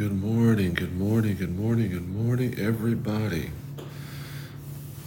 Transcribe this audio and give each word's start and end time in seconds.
good 0.00 0.22
morning, 0.22 0.72
good 0.72 0.96
morning, 0.96 1.36
good 1.36 1.54
morning, 1.54 1.90
good 1.90 2.08
morning, 2.08 2.58
everybody. 2.58 3.50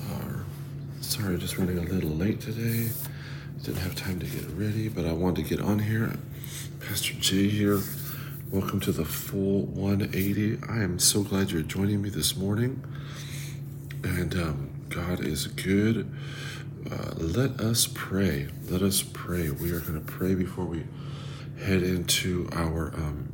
Uh, 0.08 0.44
sorry, 1.02 1.36
just 1.40 1.58
running 1.58 1.80
a 1.80 1.82
little 1.82 2.12
late 2.12 2.40
today. 2.40 2.92
Didn't 3.64 3.80
have 3.80 3.96
time 3.96 4.20
to 4.20 4.28
get 4.28 4.48
ready, 4.52 4.90
but 4.90 5.08
I 5.08 5.14
wanted 5.14 5.48
to 5.48 5.56
get 5.56 5.66
on 5.66 5.80
here. 5.80 6.14
Pastor 6.80 7.16
Jay 7.16 7.48
here. 7.48 7.82
Welcome 8.52 8.80
to 8.82 8.92
the 8.92 9.04
full 9.04 9.64
180. 9.64 10.60
I 10.70 10.84
am 10.84 11.00
so 11.00 11.24
glad 11.24 11.50
you're 11.50 11.64
joining 11.64 12.00
me 12.00 12.12
this 12.12 12.38
morning. 12.38 12.84
And 14.04 14.36
um, 14.36 14.70
God 14.90 15.22
is 15.22 15.48
good. 15.48 16.08
Uh, 16.92 17.16
let 17.18 17.60
us 17.60 17.90
pray. 17.92 18.48
Let 18.70 18.84
us 18.84 19.02
pray. 19.02 19.50
We 19.50 19.72
are 19.72 19.80
going 19.80 20.00
to 20.00 20.12
pray 20.12 20.36
before 20.36 20.66
we 20.66 20.84
head 21.58 21.82
into 21.82 22.48
our 22.54 22.94
um, 22.96 23.33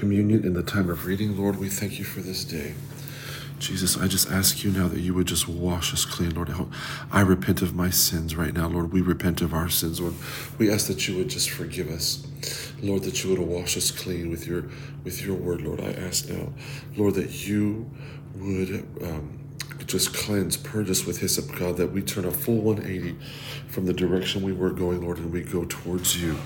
communion 0.00 0.46
in 0.46 0.54
the 0.54 0.62
time 0.62 0.88
of 0.88 1.04
reading. 1.04 1.36
Lord, 1.36 1.56
we 1.56 1.68
thank 1.68 1.98
you 1.98 2.06
for 2.06 2.20
this 2.20 2.42
day. 2.42 2.72
Jesus, 3.58 3.98
I 3.98 4.08
just 4.08 4.30
ask 4.30 4.64
you 4.64 4.70
now 4.70 4.88
that 4.88 5.00
you 5.00 5.12
would 5.12 5.26
just 5.26 5.46
wash 5.46 5.92
us 5.92 6.06
clean, 6.06 6.34
Lord. 6.34 6.50
I 7.12 7.20
repent 7.20 7.60
of 7.60 7.74
my 7.74 7.90
sins 7.90 8.34
right 8.34 8.54
now, 8.54 8.66
Lord. 8.66 8.94
We 8.94 9.02
repent 9.02 9.42
of 9.42 9.52
our 9.52 9.68
sins, 9.68 10.00
Lord. 10.00 10.14
We 10.56 10.72
ask 10.72 10.86
that 10.86 11.06
you 11.06 11.18
would 11.18 11.28
just 11.28 11.50
forgive 11.50 11.90
us, 11.90 12.26
Lord. 12.82 13.02
That 13.02 13.22
you 13.22 13.28
would 13.28 13.40
wash 13.40 13.76
us 13.76 13.90
clean 13.90 14.30
with 14.30 14.46
your 14.46 14.64
with 15.04 15.22
your 15.22 15.36
word, 15.36 15.60
Lord. 15.60 15.80
I 15.82 15.92
ask 15.92 16.30
now, 16.30 16.48
Lord, 16.96 17.12
that 17.16 17.46
you 17.46 17.90
would 18.36 18.88
um, 19.02 19.38
just 19.84 20.14
cleanse, 20.14 20.56
purge 20.56 20.88
us 20.88 21.04
with 21.04 21.18
hyssop, 21.18 21.54
God. 21.58 21.76
That 21.76 21.92
we 21.92 22.00
turn 22.00 22.24
a 22.24 22.30
full 22.30 22.62
180 22.62 23.18
from 23.68 23.84
the 23.84 23.92
direction 23.92 24.40
we 24.40 24.52
were 24.54 24.70
going, 24.70 25.02
Lord, 25.02 25.18
and 25.18 25.30
we 25.30 25.42
go 25.42 25.66
towards 25.66 26.18
you 26.18 26.38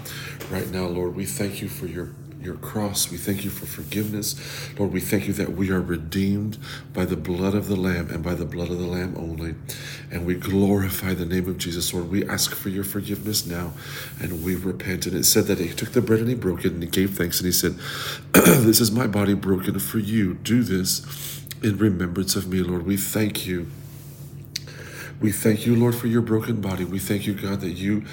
right 0.50 0.68
now, 0.70 0.86
Lord. 0.86 1.14
We 1.14 1.24
thank 1.24 1.62
you 1.62 1.68
for 1.68 1.86
your 1.86 2.10
your 2.44 2.56
cross. 2.56 3.10
We 3.10 3.16
thank 3.16 3.44
you 3.44 3.50
for 3.50 3.66
forgiveness. 3.66 4.36
Lord, 4.78 4.92
we 4.92 5.00
thank 5.00 5.26
you 5.26 5.32
that 5.34 5.52
we 5.52 5.70
are 5.70 5.80
redeemed 5.80 6.58
by 6.92 7.04
the 7.04 7.16
blood 7.16 7.54
of 7.54 7.68
the 7.68 7.76
Lamb 7.76 8.10
and 8.10 8.22
by 8.22 8.34
the 8.34 8.44
blood 8.44 8.70
of 8.70 8.78
the 8.78 8.86
Lamb 8.86 9.14
only. 9.16 9.54
And 10.10 10.26
we 10.26 10.34
glorify 10.34 11.14
the 11.14 11.26
name 11.26 11.48
of 11.48 11.58
Jesus. 11.58 11.92
Lord, 11.92 12.10
we 12.10 12.28
ask 12.28 12.54
for 12.54 12.68
your 12.68 12.84
forgiveness 12.84 13.46
now 13.46 13.72
and 14.20 14.44
we 14.44 14.54
repent. 14.54 15.06
And 15.06 15.16
it 15.16 15.24
said 15.24 15.46
that 15.46 15.58
he 15.58 15.68
took 15.70 15.92
the 15.92 16.02
bread 16.02 16.20
and 16.20 16.28
he 16.28 16.34
broke 16.34 16.64
it 16.64 16.72
and 16.72 16.82
he 16.82 16.88
gave 16.88 17.16
thanks 17.16 17.40
and 17.40 17.46
he 17.46 17.52
said, 17.52 17.76
This 18.32 18.80
is 18.80 18.90
my 18.90 19.06
body 19.06 19.34
broken 19.34 19.78
for 19.78 19.98
you. 19.98 20.34
Do 20.34 20.62
this 20.62 21.44
in 21.62 21.78
remembrance 21.78 22.36
of 22.36 22.46
me, 22.46 22.60
Lord. 22.60 22.86
We 22.86 22.96
thank 22.96 23.46
you. 23.46 23.70
We 25.20 25.32
thank 25.32 25.64
you, 25.64 25.74
Lord, 25.74 25.94
for 25.94 26.06
your 26.06 26.22
broken 26.22 26.60
body. 26.60 26.84
We 26.84 26.98
thank 26.98 27.26
you, 27.26 27.34
God, 27.34 27.60
that 27.60 27.70
you 27.70 28.04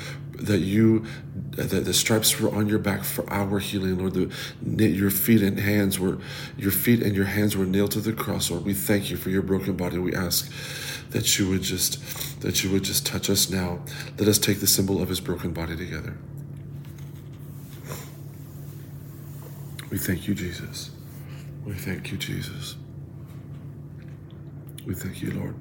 that 0.45 0.59
you 0.59 1.05
that 1.51 1.85
the 1.85 1.93
stripes 1.93 2.39
were 2.39 2.53
on 2.53 2.67
your 2.67 2.79
back 2.79 3.03
for 3.03 3.29
our 3.31 3.59
healing, 3.59 3.97
Lord. 3.97 4.13
The, 4.13 4.87
your 4.87 5.11
feet 5.11 5.41
and 5.41 5.59
hands 5.59 5.99
were 5.99 6.17
your 6.57 6.71
feet 6.71 7.01
and 7.01 7.15
your 7.15 7.25
hands 7.25 7.55
were 7.55 7.65
nailed 7.65 7.91
to 7.91 7.99
the 7.99 8.13
cross, 8.13 8.49
Lord. 8.49 8.65
We 8.65 8.73
thank 8.73 9.09
you 9.09 9.17
for 9.17 9.29
your 9.29 9.41
broken 9.41 9.75
body. 9.75 9.97
We 9.97 10.15
ask 10.15 10.51
that 11.11 11.37
you 11.37 11.49
would 11.49 11.61
just 11.61 12.41
that 12.41 12.63
you 12.63 12.71
would 12.71 12.83
just 12.83 13.05
touch 13.05 13.29
us 13.29 13.49
now. 13.49 13.79
Let 14.17 14.27
us 14.27 14.39
take 14.39 14.59
the 14.59 14.67
symbol 14.67 15.01
of 15.01 15.09
his 15.09 15.19
broken 15.19 15.51
body 15.53 15.75
together. 15.75 16.17
We 19.89 19.97
thank 19.97 20.27
you, 20.27 20.33
Jesus. 20.33 20.91
We 21.65 21.73
thank 21.73 22.11
you, 22.11 22.17
Jesus. 22.17 22.77
We 24.85 24.95
thank 24.95 25.21
you, 25.21 25.31
Lord. 25.31 25.55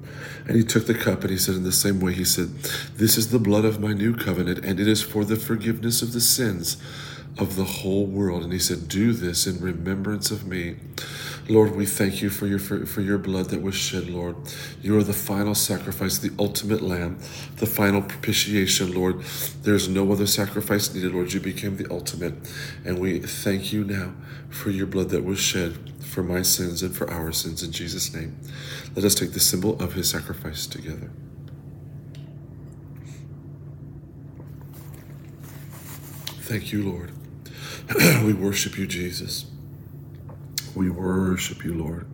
And 0.47 0.57
he 0.57 0.63
took 0.63 0.87
the 0.87 0.95
cup 0.95 1.21
and 1.21 1.29
he 1.29 1.37
said, 1.37 1.55
in 1.55 1.63
the 1.63 1.71
same 1.71 1.99
way, 1.99 2.13
he 2.13 2.25
said, 2.25 2.49
This 2.95 3.17
is 3.17 3.29
the 3.29 3.39
blood 3.39 3.65
of 3.65 3.79
my 3.79 3.93
new 3.93 4.15
covenant, 4.15 4.65
and 4.65 4.79
it 4.79 4.87
is 4.87 5.03
for 5.03 5.23
the 5.23 5.35
forgiveness 5.35 6.01
of 6.01 6.13
the 6.13 6.21
sins 6.21 6.77
of 7.37 7.55
the 7.55 7.63
whole 7.63 8.05
world. 8.05 8.43
And 8.43 8.51
he 8.51 8.59
said, 8.59 8.87
Do 8.87 9.13
this 9.13 9.47
in 9.47 9.59
remembrance 9.59 10.31
of 10.31 10.45
me. 10.47 10.77
Lord, 11.47 11.75
we 11.75 11.85
thank 11.85 12.21
you 12.21 12.29
for 12.29 12.47
your 12.47 12.59
for, 12.59 12.85
for, 12.85 13.01
your 13.01 13.17
blood 13.17 13.49
that 13.49 13.61
was 13.61 13.75
shed, 13.75 14.09
Lord. 14.09 14.35
You 14.81 14.97
are 14.97 15.03
the 15.03 15.13
final 15.13 15.55
sacrifice, 15.55 16.17
the 16.17 16.31
ultimate 16.39 16.81
lamb, 16.81 17.17
the 17.57 17.65
final 17.65 18.01
propitiation, 18.01 18.93
Lord. 18.93 19.21
There's 19.63 19.87
no 19.87 20.11
other 20.11 20.27
sacrifice 20.27 20.93
needed, 20.93 21.13
Lord. 21.13 21.33
You 21.33 21.39
became 21.39 21.77
the 21.77 21.91
ultimate. 21.91 22.33
And 22.85 22.99
we 22.99 23.19
thank 23.19 23.73
you 23.73 23.83
now 23.83 24.13
for 24.49 24.69
your 24.69 24.87
blood 24.87 25.09
that 25.09 25.23
was 25.23 25.39
shed 25.39 25.77
for 26.11 26.23
my 26.23 26.41
sins 26.41 26.83
and 26.83 26.93
for 26.93 27.09
our 27.09 27.31
sins 27.31 27.63
in 27.63 27.71
Jesus' 27.71 28.13
name. 28.13 28.37
Let 28.95 29.05
us 29.05 29.15
take 29.15 29.31
the 29.31 29.39
symbol 29.39 29.81
of 29.81 29.93
his 29.93 30.09
sacrifice 30.09 30.67
together. 30.67 31.09
Thank 36.41 36.73
you, 36.73 36.89
Lord. 36.91 37.11
we 38.25 38.33
worship 38.33 38.77
you, 38.77 38.85
Jesus. 38.85 39.45
We 40.75 40.89
worship 40.89 41.63
you, 41.63 41.75
Lord. 41.75 42.05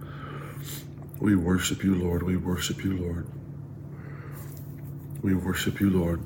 We 1.19 1.35
worship 1.35 1.83
you, 1.83 1.95
Lord. 1.95 2.21
We 2.21 2.37
worship 2.37 2.83
you, 2.83 2.95
Lord. 2.97 3.27
We 5.23 5.33
worship 5.33 5.79
you, 5.79 5.89
Lord. 5.89 6.21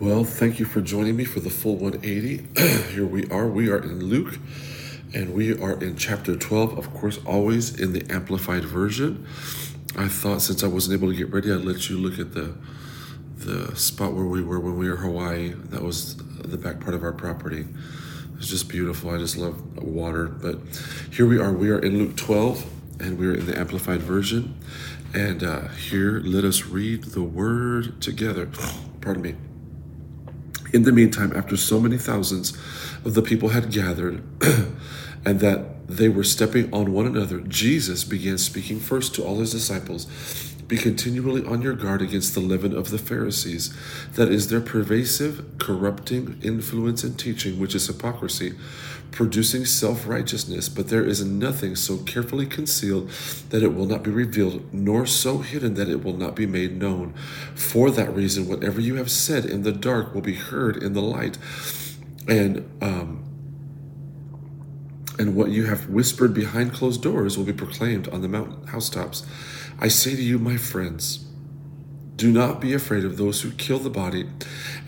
Well, 0.00 0.24
thank 0.24 0.58
you 0.58 0.64
for 0.64 0.80
joining 0.80 1.14
me 1.14 1.24
for 1.24 1.38
the 1.38 1.50
full 1.50 1.76
180. 1.76 2.48
Here 2.94 3.06
we 3.06 3.28
are. 3.28 3.46
We 3.46 3.70
are 3.70 3.78
in 3.78 4.04
Luke, 4.04 4.38
and 5.12 5.34
we 5.34 5.60
are 5.60 5.82
in 5.82 5.96
chapter 5.96 6.36
12, 6.36 6.78
of 6.78 6.92
course, 6.94 7.18
always 7.26 7.78
in 7.78 7.92
the 7.92 8.04
Amplified 8.10 8.64
Version. 8.64 9.26
I 9.96 10.08
thought 10.08 10.42
since 10.42 10.62
I 10.62 10.68
wasn't 10.68 11.00
able 11.00 11.10
to 11.10 11.16
get 11.16 11.32
ready, 11.32 11.52
I'd 11.52 11.64
let 11.64 11.90
you 11.90 11.98
look 11.98 12.18
at 12.18 12.32
the 12.34 12.54
the 13.40 13.74
spot 13.74 14.12
where 14.12 14.26
we 14.26 14.42
were 14.42 14.60
when 14.60 14.76
we 14.76 14.88
were 14.88 14.96
Hawaii. 14.96 15.54
That 15.70 15.82
was 15.82 16.16
the 16.16 16.58
back 16.58 16.80
part 16.80 16.94
of 16.94 17.02
our 17.02 17.12
property. 17.12 17.66
It's 18.36 18.48
just 18.48 18.68
beautiful. 18.68 19.10
I 19.10 19.18
just 19.18 19.36
love 19.36 19.82
water. 19.82 20.26
But 20.26 20.58
here 21.10 21.26
we 21.26 21.38
are. 21.38 21.52
We 21.52 21.70
are 21.70 21.78
in 21.78 21.98
Luke 21.98 22.16
12, 22.16 23.00
and 23.00 23.18
we're 23.18 23.34
in 23.34 23.46
the 23.46 23.58
Amplified 23.58 24.00
Version. 24.02 24.58
And 25.14 25.42
uh, 25.42 25.68
here, 25.68 26.20
let 26.20 26.44
us 26.44 26.66
read 26.66 27.04
the 27.04 27.22
word 27.22 28.00
together. 28.00 28.48
Pardon 29.00 29.22
me. 29.22 29.34
In 30.72 30.84
the 30.84 30.92
meantime, 30.92 31.32
after 31.34 31.56
so 31.56 31.80
many 31.80 31.98
thousands 31.98 32.56
of 33.04 33.14
the 33.14 33.22
people 33.22 33.50
had 33.50 33.72
gathered, 33.72 34.22
and 35.24 35.40
that 35.40 35.86
they 35.88 36.08
were 36.08 36.24
stepping 36.24 36.72
on 36.72 36.92
one 36.92 37.06
another, 37.06 37.40
Jesus 37.40 38.04
began 38.04 38.38
speaking 38.38 38.78
first 38.78 39.14
to 39.16 39.24
all 39.24 39.40
his 39.40 39.52
disciples 39.52 40.06
be 40.70 40.76
continually 40.76 41.44
on 41.44 41.62
your 41.62 41.74
guard 41.74 42.00
against 42.00 42.32
the 42.32 42.40
leaven 42.40 42.74
of 42.74 42.90
the 42.90 42.98
Pharisees, 42.98 43.76
that 44.14 44.28
is, 44.30 44.48
their 44.48 44.60
pervasive, 44.60 45.44
corrupting 45.58 46.40
influence 46.42 47.02
and 47.02 47.18
teaching, 47.18 47.58
which 47.58 47.74
is 47.74 47.88
hypocrisy, 47.88 48.54
producing 49.10 49.64
self 49.64 50.06
righteousness. 50.06 50.68
But 50.68 50.86
there 50.86 51.04
is 51.04 51.24
nothing 51.24 51.74
so 51.74 51.98
carefully 51.98 52.46
concealed 52.46 53.10
that 53.50 53.64
it 53.64 53.74
will 53.74 53.86
not 53.86 54.04
be 54.04 54.12
revealed, 54.12 54.72
nor 54.72 55.06
so 55.06 55.38
hidden 55.38 55.74
that 55.74 55.88
it 55.88 56.04
will 56.04 56.16
not 56.16 56.36
be 56.36 56.46
made 56.46 56.80
known. 56.80 57.14
For 57.56 57.90
that 57.90 58.14
reason, 58.14 58.48
whatever 58.48 58.80
you 58.80 58.94
have 58.94 59.10
said 59.10 59.44
in 59.44 59.64
the 59.64 59.72
dark 59.72 60.14
will 60.14 60.22
be 60.22 60.36
heard 60.36 60.80
in 60.80 60.92
the 60.92 61.02
light. 61.02 61.36
And, 62.28 62.70
um, 62.80 63.24
and 65.20 65.36
what 65.36 65.50
you 65.50 65.66
have 65.66 65.90
whispered 65.90 66.32
behind 66.32 66.72
closed 66.72 67.02
doors 67.02 67.36
will 67.36 67.44
be 67.44 67.52
proclaimed 67.52 68.08
on 68.08 68.22
the 68.22 68.28
mountain 68.28 68.66
housetops. 68.68 69.22
I 69.78 69.88
say 69.88 70.16
to 70.16 70.22
you, 70.22 70.38
my 70.38 70.56
friends, 70.56 71.26
do 72.16 72.32
not 72.32 72.58
be 72.58 72.72
afraid 72.72 73.04
of 73.04 73.18
those 73.18 73.42
who 73.42 73.50
kill 73.50 73.78
the 73.78 73.90
body 73.90 74.26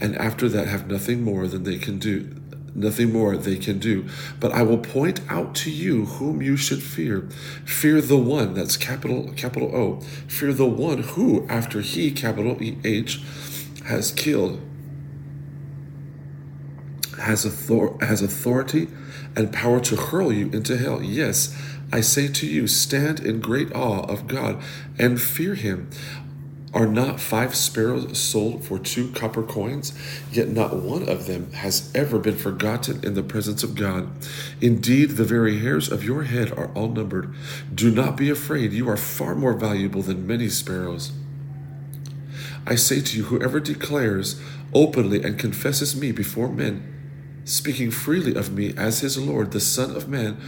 and 0.00 0.16
after 0.16 0.48
that 0.48 0.69
have 0.69 0.87
nothing 0.87 1.22
more 1.22 1.47
than 1.47 1.65
they 1.65 1.76
can 1.76 1.98
do 1.98 2.34
nothing 2.75 3.12
more 3.12 3.37
they 3.37 3.56
can 3.56 3.78
do. 3.78 4.06
But 4.41 4.53
i 4.53 4.62
will 4.62 4.78
point 4.78 5.21
out 5.28 5.54
to 5.56 5.71
you 5.71 6.06
whom 6.06 6.41
you 6.41 6.56
should 6.56 6.82
fear. 6.82 7.28
Fear 7.66 8.00
the 8.00 8.16
one 8.16 8.54
that's 8.54 8.78
capital 8.78 9.31
capital 9.37 9.76
o. 9.76 10.00
Fear 10.26 10.54
the 10.54 10.65
one 10.65 11.03
who 11.03 11.47
after 11.48 11.82
he 11.82 12.10
capital 12.10 12.56
eh 12.82 13.04
has 13.84 14.10
killed 14.12 14.59
has 17.19 17.44
author- 17.44 18.03
has 18.03 18.22
authority 18.22 18.89
and 19.37 19.53
power 19.53 19.81
to 19.81 19.97
hurl 19.97 20.33
you 20.33 20.51
into 20.51 20.77
hell 20.77 21.03
yes 21.03 21.57
I 21.93 22.01
say 22.01 22.29
to 22.29 22.47
you, 22.47 22.67
stand 22.67 23.21
in 23.21 23.41
great 23.41 23.71
awe 23.75 24.01
of 24.05 24.27
God 24.27 24.63
and 24.99 25.21
fear 25.21 25.55
him. 25.55 25.91
Are 26.73 26.87
not 26.87 27.21
five 27.21 27.55
sparrows 27.55 28.19
sold 28.19 28.65
for 28.65 28.79
two 28.79 29.13
copper 29.13 29.43
coins? 29.43 29.93
Yet 30.33 30.49
not 30.49 30.75
one 30.75 31.07
of 31.07 31.27
them 31.27 31.53
has 31.53 31.93
ever 31.95 32.19
been 32.19 32.39
forgotten 32.39 33.05
in 33.05 33.13
the 33.13 33.23
presence 33.23 33.63
of 33.63 33.75
God. 33.75 34.11
Indeed, 34.63 35.11
the 35.11 35.25
very 35.25 35.59
hairs 35.59 35.93
of 35.93 36.03
your 36.03 36.23
head 36.23 36.51
are 36.53 36.69
all 36.69 36.89
numbered. 36.89 37.34
Do 37.75 37.91
not 37.91 38.17
be 38.17 38.31
afraid, 38.31 38.73
you 38.73 38.89
are 38.89 38.97
far 38.97 39.34
more 39.34 39.53
valuable 39.53 40.01
than 40.01 40.27
many 40.27 40.49
sparrows. 40.49 41.13
I 42.67 42.77
say 42.77 43.03
to 43.03 43.17
you, 43.19 43.25
whoever 43.25 43.61
declares 43.61 44.41
openly 44.73 45.23
and 45.23 45.39
confesses 45.39 45.95
me 45.95 46.11
before 46.11 46.49
men, 46.49 46.91
speaking 47.44 47.91
freely 47.91 48.34
of 48.34 48.53
me 48.53 48.74
as 48.77 49.00
his 49.00 49.18
Lord, 49.18 49.53
the 49.53 49.60
Son 49.60 49.94
of 49.94 50.09
Man, 50.09 50.41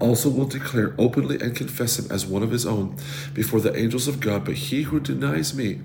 also 0.00 0.28
will 0.28 0.46
declare 0.46 0.94
openly 0.96 1.40
and 1.40 1.56
confess 1.56 1.98
him 1.98 2.10
as 2.10 2.24
one 2.24 2.42
of 2.42 2.50
his 2.50 2.64
own 2.64 2.96
before 3.34 3.60
the 3.60 3.76
angels 3.76 4.06
of 4.06 4.20
God. 4.20 4.44
But 4.44 4.54
he 4.54 4.82
who 4.82 5.00
denies 5.00 5.54
me 5.54 5.80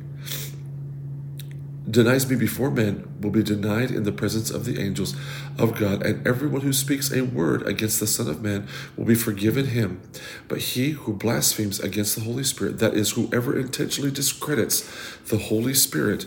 denies 1.90 2.30
me 2.30 2.36
before 2.36 2.72
men 2.72 3.08
will 3.22 3.30
be 3.30 3.44
denied 3.44 3.92
in 3.92 4.04
the 4.04 4.12
presence 4.12 4.50
of 4.50 4.66
the 4.66 4.82
angels 4.82 5.16
of 5.60 5.78
God, 5.78 6.04
and 6.04 6.26
everyone 6.26 6.62
who 6.62 6.74
speaks 6.74 7.12
a 7.12 7.22
word 7.22 7.66
against 7.68 8.00
the 8.00 8.08
Son 8.08 8.28
of 8.28 8.42
Man 8.42 8.68
will 8.98 9.06
be 9.06 9.16
forgiven 9.16 9.68
him. 9.68 10.02
But 10.48 10.60
he 10.60 10.92
who 10.92 11.14
blasphemes 11.14 11.80
against 11.80 12.16
the 12.16 12.22
Holy 12.22 12.44
Spirit, 12.44 12.80
that 12.80 12.94
is, 12.94 13.12
whoever 13.12 13.58
intentionally 13.58 14.12
discredits 14.12 14.90
the 15.28 15.38
Holy 15.38 15.74
Spirit, 15.74 16.26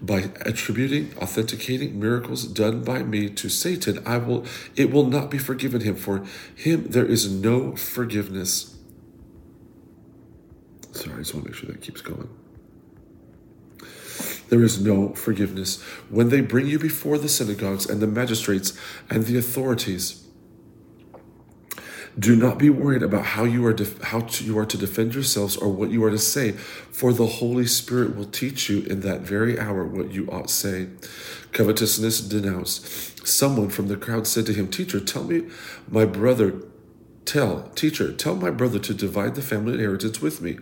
by 0.00 0.30
attributing 0.42 1.12
authenticating 1.18 1.98
miracles 1.98 2.44
done 2.46 2.84
by 2.84 3.02
me 3.02 3.28
to 3.30 3.48
Satan, 3.48 4.02
I 4.06 4.18
will 4.18 4.44
it 4.76 4.90
will 4.90 5.06
not 5.06 5.30
be 5.30 5.38
forgiven 5.38 5.80
him. 5.80 5.96
For 5.96 6.24
him 6.54 6.88
there 6.88 7.06
is 7.06 7.30
no 7.30 7.74
forgiveness. 7.76 8.76
Sorry, 10.92 11.14
I 11.14 11.18
just 11.18 11.34
want 11.34 11.46
to 11.46 11.50
make 11.50 11.58
sure 11.58 11.70
that 11.70 11.80
keeps 11.80 12.00
going 12.00 12.28
there 14.48 14.62
is 14.62 14.80
no 14.80 15.10
forgiveness. 15.10 15.82
When 16.08 16.30
they 16.30 16.40
bring 16.40 16.66
you 16.66 16.78
before 16.78 17.18
the 17.18 17.28
synagogues 17.28 17.88
and 17.88 18.00
the 18.00 18.06
magistrates 18.06 18.78
and 19.10 19.24
the 19.24 19.38
authorities, 19.38 20.24
do 22.18 22.34
not 22.34 22.58
be 22.58 22.70
worried 22.70 23.02
about 23.02 23.24
how 23.24 23.44
you 23.44 23.64
are 23.66 23.72
def- 23.72 24.02
how 24.02 24.20
to, 24.20 24.44
you 24.44 24.58
are 24.58 24.66
to 24.66 24.76
defend 24.76 25.14
yourselves 25.14 25.56
or 25.56 25.68
what 25.68 25.90
you 25.90 26.02
are 26.04 26.10
to 26.10 26.18
say, 26.18 26.52
for 26.52 27.12
the 27.12 27.26
Holy 27.26 27.66
Spirit 27.66 28.16
will 28.16 28.24
teach 28.24 28.68
you 28.68 28.82
in 28.82 29.00
that 29.00 29.20
very 29.20 29.58
hour 29.58 29.84
what 29.84 30.10
you 30.10 30.26
ought 30.30 30.48
to 30.48 30.54
say. 30.54 30.88
Covetousness 31.52 32.20
denounced. 32.20 33.26
Someone 33.26 33.68
from 33.68 33.88
the 33.88 33.96
crowd 33.96 34.26
said 34.26 34.46
to 34.46 34.52
him, 34.52 34.68
"Teacher, 34.68 35.00
tell 35.00 35.24
me, 35.24 35.44
my 35.88 36.04
brother." 36.04 36.62
Tell, 37.24 37.68
teacher, 37.74 38.10
tell 38.10 38.36
my 38.36 38.50
brother 38.50 38.78
to 38.78 38.94
divide 38.94 39.34
the 39.34 39.42
family 39.42 39.74
inheritance 39.74 40.22
with 40.22 40.40
me. 40.40 40.58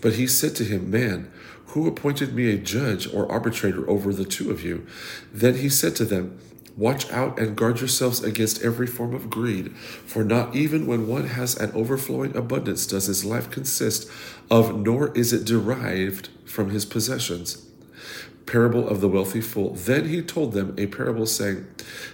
But 0.00 0.14
he 0.14 0.26
said 0.26 0.56
to 0.56 0.64
him, 0.64 0.90
Man, 0.90 1.30
who 1.66 1.86
appointed 1.86 2.34
me 2.34 2.50
a 2.50 2.58
judge 2.58 3.06
or 3.14 3.30
arbitrator 3.30 3.88
over 3.88 4.12
the 4.12 4.24
two 4.24 4.50
of 4.50 4.64
you? 4.64 4.84
Then 5.32 5.54
he 5.58 5.68
said 5.68 5.94
to 5.96 6.04
them, 6.04 6.36
Watch 6.80 7.12
out 7.12 7.38
and 7.38 7.54
guard 7.54 7.80
yourselves 7.80 8.24
against 8.24 8.62
every 8.62 8.86
form 8.86 9.14
of 9.14 9.28
greed, 9.28 9.76
for 9.76 10.24
not 10.24 10.56
even 10.56 10.86
when 10.86 11.06
one 11.06 11.26
has 11.26 11.54
an 11.54 11.70
overflowing 11.72 12.34
abundance 12.34 12.86
does 12.86 13.04
his 13.04 13.22
life 13.22 13.50
consist 13.50 14.10
of, 14.50 14.80
nor 14.80 15.14
is 15.14 15.34
it 15.34 15.44
derived 15.44 16.30
from 16.46 16.70
his 16.70 16.86
possessions. 16.86 17.66
Parable 18.46 18.88
of 18.88 19.02
the 19.02 19.10
wealthy 19.10 19.42
fool. 19.42 19.74
Then 19.74 20.08
he 20.08 20.22
told 20.22 20.54
them 20.54 20.74
a 20.78 20.86
parable 20.86 21.26
saying, 21.26 21.66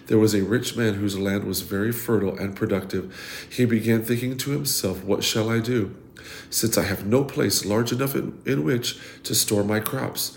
There 0.08 0.18
was 0.18 0.34
a 0.34 0.42
rich 0.42 0.76
man 0.76 0.94
whose 0.94 1.16
land 1.16 1.44
was 1.44 1.60
very 1.60 1.92
fertile 1.92 2.36
and 2.36 2.56
productive. 2.56 3.46
He 3.48 3.66
began 3.66 4.02
thinking 4.02 4.36
to 4.38 4.50
himself, 4.50 5.04
What 5.04 5.22
shall 5.22 5.48
I 5.48 5.60
do? 5.60 5.94
since 6.50 6.76
I 6.76 6.82
have 6.82 7.06
no 7.06 7.22
place 7.22 7.64
large 7.64 7.92
enough 7.92 8.16
in, 8.16 8.36
in 8.44 8.64
which 8.64 8.98
to 9.22 9.32
store 9.32 9.62
my 9.62 9.78
crops. 9.78 10.36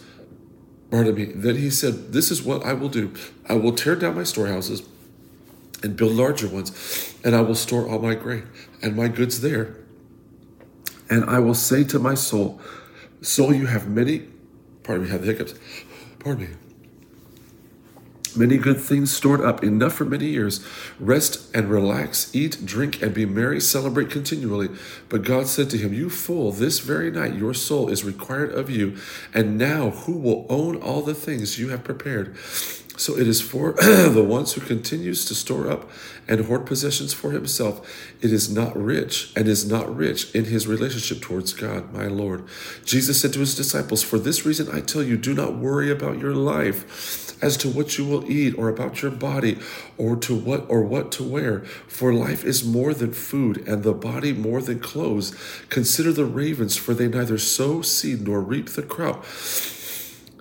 Me. 0.91 1.25
Then 1.25 1.55
he 1.55 1.69
said, 1.69 2.13
This 2.13 2.31
is 2.31 2.41
what 2.41 2.65
I 2.65 2.73
will 2.73 2.89
do. 2.89 3.13
I 3.47 3.53
will 3.53 3.73
tear 3.73 3.95
down 3.95 4.15
my 4.15 4.23
storehouses 4.23 4.81
and 5.83 5.95
build 5.95 6.13
larger 6.13 6.47
ones, 6.47 7.15
and 7.23 7.35
I 7.35 7.41
will 7.41 7.55
store 7.55 7.87
all 7.87 7.99
my 7.99 8.15
grain 8.15 8.47
and 8.81 8.95
my 8.95 9.07
goods 9.07 9.41
there. 9.41 9.75
And 11.09 11.25
I 11.25 11.39
will 11.39 11.53
say 11.53 11.83
to 11.85 11.99
my 11.99 12.15
soul, 12.15 12.59
Soul, 13.21 13.53
you 13.53 13.67
have 13.67 13.87
many, 13.87 14.27
pardon 14.83 15.05
me, 15.05 15.11
have 15.11 15.21
the 15.21 15.27
hiccups, 15.27 15.53
pardon 16.19 16.45
me 16.45 16.68
many 18.39 18.57
good 18.57 18.79
things 18.79 19.15
stored 19.15 19.41
up, 19.41 19.63
enough 19.63 19.93
for 19.93 20.05
many 20.05 20.27
years. 20.27 20.65
Rest 20.99 21.53
and 21.53 21.69
relax, 21.69 22.33
eat, 22.33 22.65
drink, 22.65 23.01
and 23.01 23.13
be 23.13 23.25
merry, 23.25 23.59
celebrate 23.59 24.09
continually. 24.09 24.69
But 25.09 25.23
God 25.23 25.47
said 25.47 25.69
to 25.71 25.77
him, 25.77 25.93
You 25.93 26.09
fool, 26.09 26.51
this 26.51 26.79
very 26.79 27.11
night 27.11 27.35
your 27.35 27.53
soul 27.53 27.89
is 27.89 28.03
required 28.03 28.51
of 28.53 28.69
you, 28.69 28.97
and 29.33 29.57
now 29.57 29.89
who 29.91 30.13
will 30.13 30.47
own 30.49 30.77
all 30.77 31.01
the 31.01 31.13
things 31.13 31.59
you 31.59 31.69
have 31.69 31.83
prepared? 31.83 32.35
So 32.99 33.17
it 33.17 33.29
is 33.29 33.39
for 33.39 33.71
the 33.79 34.25
ones 34.27 34.51
who 34.51 34.61
continues 34.61 35.23
to 35.25 35.33
store 35.33 35.71
up 35.71 35.89
and 36.27 36.43
hoard 36.45 36.65
possessions 36.65 37.13
for 37.13 37.31
himself. 37.31 37.79
It 38.19 38.33
is 38.33 38.53
not 38.53 38.75
rich 38.75 39.31
and 39.37 39.47
is 39.47 39.65
not 39.65 39.95
rich 39.95 40.35
in 40.35 40.45
his 40.45 40.67
relationship 40.67 41.21
towards 41.21 41.53
God, 41.53 41.93
my 41.93 42.07
Lord. 42.07 42.43
Jesus 42.83 43.21
said 43.21 43.31
to 43.33 43.39
his 43.39 43.55
disciples, 43.55 44.03
For 44.03 44.19
this 44.19 44.45
reason 44.45 44.67
I 44.69 44.81
tell 44.81 45.01
you, 45.01 45.15
do 45.15 45.33
not 45.33 45.55
worry 45.55 45.89
about 45.89 46.19
your 46.19 46.35
life 46.35 47.41
as 47.41 47.55
to 47.55 47.69
what 47.69 47.97
you 47.97 48.03
will 48.03 48.29
eat 48.29 48.53
or 48.57 48.67
about 48.67 49.01
your 49.01 49.11
body 49.11 49.57
or 49.97 50.17
to 50.17 50.35
what 50.35 50.65
or 50.67 50.81
what 50.81 51.09
to 51.13 51.23
wear. 51.23 51.61
For 51.87 52.13
life 52.13 52.43
is 52.43 52.65
more 52.65 52.93
than 52.93 53.13
food 53.13 53.65
and 53.65 53.83
the 53.83 53.93
body 53.93 54.33
more 54.33 54.61
than 54.61 54.81
clothes. 54.81 55.33
Consider 55.69 56.11
the 56.11 56.25
ravens, 56.25 56.75
for 56.75 56.93
they 56.93 57.07
neither 57.07 57.37
sow 57.37 57.81
seed 57.81 58.27
nor 58.27 58.41
reap 58.41 58.71
the 58.71 58.83
crop 58.83 59.23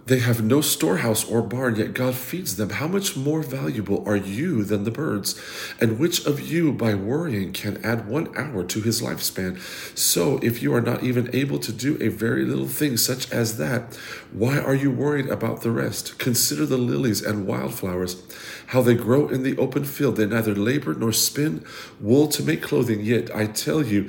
they 0.08 0.20
have 0.20 0.42
no 0.42 0.62
storehouse 0.62 1.22
or 1.28 1.42
barn, 1.42 1.76
yet 1.76 1.92
God 1.92 2.14
feeds 2.14 2.56
them. 2.56 2.70
How 2.70 2.88
much 2.88 3.14
more 3.14 3.42
valuable 3.42 4.02
are 4.06 4.16
you 4.16 4.64
than 4.64 4.84
the 4.84 4.90
birds? 4.90 5.38
And 5.80 5.98
which 5.98 6.24
of 6.24 6.40
you, 6.40 6.72
by 6.72 6.94
worrying, 6.94 7.52
can 7.52 7.84
add 7.84 8.08
one 8.08 8.34
hour 8.34 8.64
to 8.64 8.80
his 8.80 9.02
lifespan? 9.02 9.60
So, 9.96 10.38
if 10.42 10.62
you 10.62 10.74
are 10.74 10.80
not 10.80 11.04
even 11.04 11.28
able 11.34 11.58
to 11.58 11.72
do 11.72 11.98
a 12.00 12.08
very 12.08 12.46
little 12.46 12.66
thing 12.66 12.96
such 12.96 13.30
as 13.30 13.58
that, 13.58 13.96
why 14.32 14.58
are 14.58 14.74
you 14.74 14.90
worried 14.90 15.28
about 15.28 15.60
the 15.60 15.70
rest? 15.70 16.18
Consider 16.18 16.64
the 16.64 16.78
lilies 16.78 17.22
and 17.22 17.46
wildflowers, 17.46 18.22
how 18.68 18.80
they 18.80 18.94
grow 18.94 19.28
in 19.28 19.42
the 19.42 19.58
open 19.58 19.84
field. 19.84 20.16
They 20.16 20.26
neither 20.26 20.54
labor 20.54 20.94
nor 20.94 21.12
spin 21.12 21.64
wool 22.00 22.28
to 22.28 22.42
make 22.42 22.62
clothing. 22.62 23.00
Yet 23.00 23.34
I 23.34 23.46
tell 23.46 23.84
you, 23.84 24.08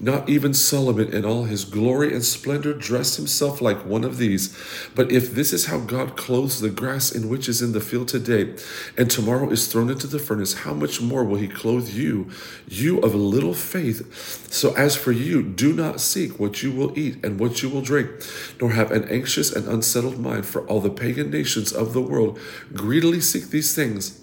not 0.00 0.30
even 0.30 0.54
Solomon 0.54 1.12
in 1.12 1.26
all 1.26 1.44
his 1.44 1.64
glory 1.64 2.14
and 2.14 2.24
splendor 2.24 2.72
dressed 2.72 3.16
himself 3.16 3.60
like 3.60 3.84
one 3.84 4.02
of 4.02 4.16
these. 4.16 4.56
But 4.94 5.12
if 5.12 5.34
this 5.40 5.54
is 5.54 5.64
how 5.64 5.78
God 5.78 6.18
clothes 6.18 6.60
the 6.60 6.68
grass 6.68 7.10
in 7.10 7.30
which 7.30 7.48
is 7.48 7.62
in 7.62 7.72
the 7.72 7.80
field 7.80 8.08
today, 8.08 8.54
and 8.98 9.10
tomorrow 9.10 9.48
is 9.48 9.68
thrown 9.68 9.88
into 9.88 10.06
the 10.06 10.18
furnace, 10.18 10.52
how 10.52 10.74
much 10.74 11.00
more 11.00 11.24
will 11.24 11.38
he 11.38 11.48
clothe 11.48 11.88
you, 11.88 12.28
you 12.68 13.00
of 13.00 13.14
little 13.14 13.54
faith? 13.54 14.52
So 14.52 14.74
as 14.74 14.96
for 14.96 15.12
you, 15.12 15.42
do 15.42 15.72
not 15.72 15.98
seek 15.98 16.38
what 16.38 16.62
you 16.62 16.70
will 16.70 16.92
eat 16.98 17.24
and 17.24 17.40
what 17.40 17.62
you 17.62 17.70
will 17.70 17.80
drink, 17.80 18.10
nor 18.60 18.72
have 18.72 18.92
an 18.92 19.08
anxious 19.08 19.50
and 19.50 19.66
unsettled 19.66 20.18
mind, 20.18 20.44
for 20.44 20.66
all 20.66 20.82
the 20.82 20.90
pagan 20.90 21.30
nations 21.30 21.72
of 21.72 21.94
the 21.94 22.02
world 22.02 22.38
greedily 22.74 23.22
seek 23.22 23.48
these 23.48 23.74
things 23.74 24.20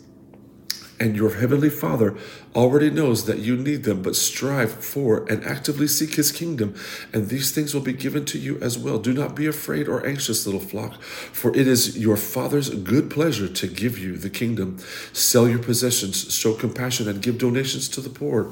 and 0.99 1.15
your 1.15 1.35
heavenly 1.35 1.69
Father 1.69 2.15
already 2.55 2.89
knows 2.89 3.25
that 3.25 3.39
you 3.39 3.55
need 3.55 3.83
them, 3.83 4.01
but 4.01 4.15
strive 4.15 4.71
for 4.71 5.25
and 5.29 5.43
actively 5.45 5.87
seek 5.87 6.15
his 6.15 6.31
kingdom, 6.31 6.73
and 7.13 7.29
these 7.29 7.51
things 7.51 7.73
will 7.73 7.81
be 7.81 7.93
given 7.93 8.25
to 8.25 8.39
you 8.39 8.57
as 8.61 8.77
well. 8.77 8.97
Do 8.97 9.13
not 9.13 9.35
be 9.35 9.45
afraid 9.45 9.87
or 9.87 10.05
anxious, 10.05 10.45
little 10.45 10.61
flock, 10.61 11.01
for 11.01 11.55
it 11.55 11.67
is 11.67 11.97
your 11.97 12.17
Father's 12.17 12.69
good 12.69 13.09
pleasure 13.09 13.47
to 13.47 13.67
give 13.67 13.99
you 13.99 14.17
the 14.17 14.29
kingdom. 14.29 14.77
Sell 15.13 15.47
your 15.47 15.59
possessions, 15.59 16.33
show 16.33 16.53
compassion, 16.53 17.07
and 17.07 17.21
give 17.21 17.37
donations 17.37 17.87
to 17.89 18.01
the 18.01 18.09
poor. 18.09 18.45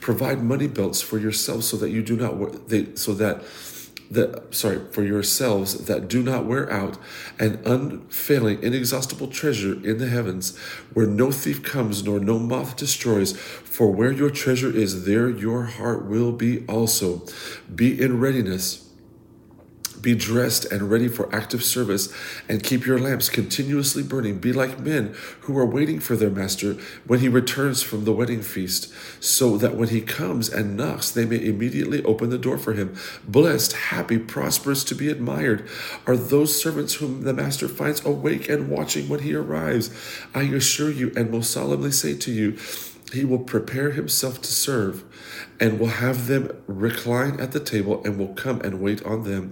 Provide 0.00 0.42
money 0.42 0.66
belts 0.66 1.00
for 1.00 1.18
yourselves 1.18 1.66
so 1.68 1.76
that 1.76 1.90
you 1.90 2.02
do 2.02 2.16
not 2.16 2.68
they 2.68 2.94
so 2.94 3.14
that 3.14 3.42
that 4.12 4.54
sorry 4.54 4.80
for 4.90 5.02
yourselves 5.02 5.86
that 5.86 6.08
do 6.08 6.22
not 6.22 6.46
wear 6.46 6.70
out 6.70 6.98
an 7.38 7.60
unfailing 7.64 8.62
inexhaustible 8.62 9.28
treasure 9.28 9.74
in 9.84 9.98
the 9.98 10.08
heavens 10.08 10.56
where 10.92 11.06
no 11.06 11.30
thief 11.30 11.62
comes 11.62 12.02
nor 12.04 12.20
no 12.20 12.38
moth 12.38 12.76
destroys. 12.76 13.32
For 13.36 13.90
where 13.90 14.12
your 14.12 14.30
treasure 14.30 14.70
is 14.70 15.04
there 15.06 15.28
your 15.28 15.64
heart 15.64 16.04
will 16.04 16.32
be 16.32 16.66
also. 16.66 17.22
Be 17.74 18.00
in 18.00 18.20
readiness 18.20 18.91
be 20.02 20.14
dressed 20.14 20.64
and 20.66 20.90
ready 20.90 21.08
for 21.08 21.34
active 21.34 21.62
service, 21.62 22.12
and 22.48 22.62
keep 22.62 22.84
your 22.84 22.98
lamps 22.98 23.28
continuously 23.28 24.02
burning. 24.02 24.38
Be 24.38 24.52
like 24.52 24.80
men 24.80 25.14
who 25.42 25.56
are 25.56 25.64
waiting 25.64 26.00
for 26.00 26.16
their 26.16 26.30
master 26.30 26.76
when 27.06 27.20
he 27.20 27.28
returns 27.28 27.82
from 27.82 28.04
the 28.04 28.12
wedding 28.12 28.42
feast, 28.42 28.92
so 29.22 29.56
that 29.56 29.76
when 29.76 29.88
he 29.88 30.00
comes 30.00 30.48
and 30.48 30.76
knocks, 30.76 31.10
they 31.10 31.24
may 31.24 31.42
immediately 31.42 32.02
open 32.04 32.30
the 32.30 32.38
door 32.38 32.58
for 32.58 32.72
him. 32.72 32.94
Blessed, 33.26 33.72
happy, 33.72 34.18
prosperous, 34.18 34.84
to 34.84 34.94
be 34.94 35.08
admired 35.08 35.68
are 36.06 36.16
those 36.16 36.60
servants 36.60 36.94
whom 36.94 37.22
the 37.22 37.32
master 37.32 37.68
finds 37.68 38.04
awake 38.04 38.48
and 38.48 38.68
watching 38.68 39.08
when 39.08 39.20
he 39.20 39.34
arrives. 39.34 39.90
I 40.34 40.42
assure 40.42 40.90
you 40.90 41.12
and 41.16 41.30
most 41.30 41.50
solemnly 41.50 41.92
say 41.92 42.16
to 42.16 42.32
you, 42.32 42.58
he 43.12 43.24
will 43.24 43.38
prepare 43.38 43.90
himself 43.90 44.40
to 44.42 44.50
serve 44.50 45.04
and 45.60 45.78
will 45.78 45.86
have 45.86 46.26
them 46.26 46.50
recline 46.66 47.38
at 47.40 47.52
the 47.52 47.60
table 47.60 48.02
and 48.04 48.18
will 48.18 48.34
come 48.34 48.60
and 48.62 48.80
wait 48.80 49.02
on 49.04 49.22
them 49.24 49.50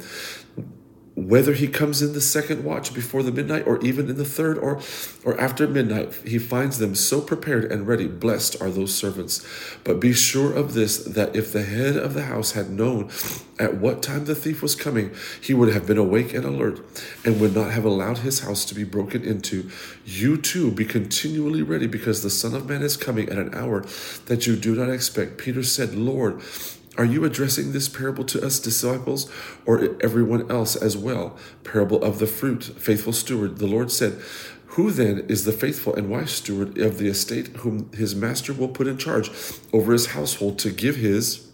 whether 1.21 1.53
he 1.53 1.69
comes 1.69 2.01
in 2.01 2.13
the 2.15 2.21
second 2.21 2.65
watch 2.65 2.95
before 2.95 3.23
the 3.23 3.33
midnight 3.33 3.67
or 3.67 3.79
even 3.81 4.09
in 4.09 4.17
the 4.17 4.25
third 4.25 4.57
or 4.59 4.81
or 5.25 5.39
after 5.41 5.67
midnight 5.67 6.15
he 6.25 6.39
finds 6.39 6.79
them 6.79 6.95
so 6.95 7.21
prepared 7.21 7.71
and 7.71 7.87
ready 7.87 8.07
blessed 8.07 8.61
are 8.61 8.71
those 8.71 8.95
servants. 8.95 9.47
But 9.85 10.01
be 10.01 10.13
sure 10.13 10.53
of 10.53 10.73
this 10.75 10.99
that 11.05 11.37
if 11.37 11.53
the 11.53 11.63
head 11.63 11.97
of 11.97 12.15
the 12.15 12.23
house 12.23 12.53
had 12.53 12.71
known 12.71 13.11
at 13.59 13.77
what 13.77 14.03
time 14.03 14.25
the 14.25 14.35
thief 14.35 14.63
was 14.63 14.75
coming 14.75 15.15
he 15.41 15.53
would 15.53 15.73
have 15.75 15.87
been 15.87 15.99
awake 15.99 16.33
and 16.33 16.45
alert 16.45 16.81
and 17.25 17.41
would 17.41 17.55
not 17.55 17.71
have 17.71 17.85
allowed 17.85 18.19
his 18.19 18.41
house 18.41 18.65
to 18.67 18.75
be 18.75 18.85
broken 18.85 19.23
into. 19.23 19.71
You 20.07 20.39
too 20.39 20.71
be 20.71 20.85
continually 20.85 21.63
ready 21.63 21.87
because 21.87 22.23
the 22.23 22.31
son 22.31 22.55
of 22.55 22.69
man 22.69 22.83
is 22.83 22.97
coming 22.97 23.29
at 23.29 23.39
an 23.39 23.55
hour 23.55 23.85
that 24.27 24.47
you 24.47 24.57
do 24.57 24.75
not 24.75 24.89
expect. 24.89 25.39
Peter 25.39 25.63
said 25.63 25.95
lord 25.95 26.41
Are 27.01 27.07
you 27.07 27.25
addressing 27.25 27.73
this 27.73 27.89
parable 27.89 28.25
to 28.25 28.45
us 28.45 28.61
disciples 28.61 29.27
or 29.65 29.97
everyone 30.03 30.51
else 30.51 30.77
as 30.77 30.99
well? 30.99 31.35
Parable 31.65 32.05
of 32.05 32.19
the 32.19 32.27
fruit, 32.27 32.63
faithful 32.63 33.15
steward. 33.15 33.57
The 33.57 33.67
Lord 33.67 33.91
said, 33.91 34.21
who 34.75 34.91
then 34.91 35.21
is 35.21 35.47
the 35.47 35.53
faithful 35.53 35.95
and 35.95 36.11
wise 36.11 36.31
steward 36.31 36.77
of 36.77 36.99
the 36.99 37.09
estate 37.09 37.57
whom 37.57 37.91
his 37.93 38.15
master 38.15 38.53
will 38.53 38.69
put 38.69 38.87
in 38.87 38.99
charge 38.99 39.31
over 39.73 39.95
his 39.95 40.09
household 40.09 40.59
to 40.59 40.71
give 40.71 40.97
his 40.97 41.49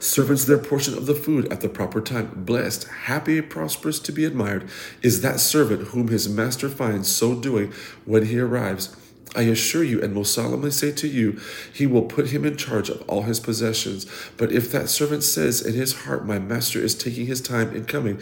servants 0.00 0.44
their 0.44 0.58
portion 0.58 0.94
of 0.94 1.06
the 1.06 1.14
food 1.14 1.46
at 1.52 1.60
the 1.60 1.68
proper 1.68 2.00
time? 2.00 2.32
Blessed, 2.34 2.88
happy, 3.04 3.40
prosperous, 3.40 4.00
to 4.00 4.10
be 4.10 4.24
admired 4.24 4.68
is 5.02 5.20
that 5.20 5.38
servant 5.38 5.88
whom 5.90 6.08
his 6.08 6.28
master 6.28 6.68
finds 6.68 7.06
so 7.06 7.32
doing 7.32 7.72
when 8.04 8.26
he 8.26 8.40
arrives. 8.40 8.96
I 9.36 9.42
assure 9.42 9.84
you 9.84 10.02
and 10.02 10.14
most 10.14 10.32
solemnly 10.32 10.70
say 10.70 10.90
to 10.92 11.06
you, 11.06 11.38
he 11.72 11.86
will 11.86 12.02
put 12.02 12.30
him 12.30 12.44
in 12.44 12.56
charge 12.56 12.88
of 12.88 13.02
all 13.08 13.22
his 13.22 13.40
possessions. 13.40 14.06
But 14.36 14.52
if 14.52 14.72
that 14.72 14.88
servant 14.88 15.22
says 15.22 15.60
in 15.60 15.74
his 15.74 16.04
heart, 16.04 16.26
My 16.26 16.38
master 16.38 16.80
is 16.80 16.94
taking 16.94 17.26
his 17.26 17.40
time 17.40 17.74
in 17.74 17.84
coming, 17.84 18.20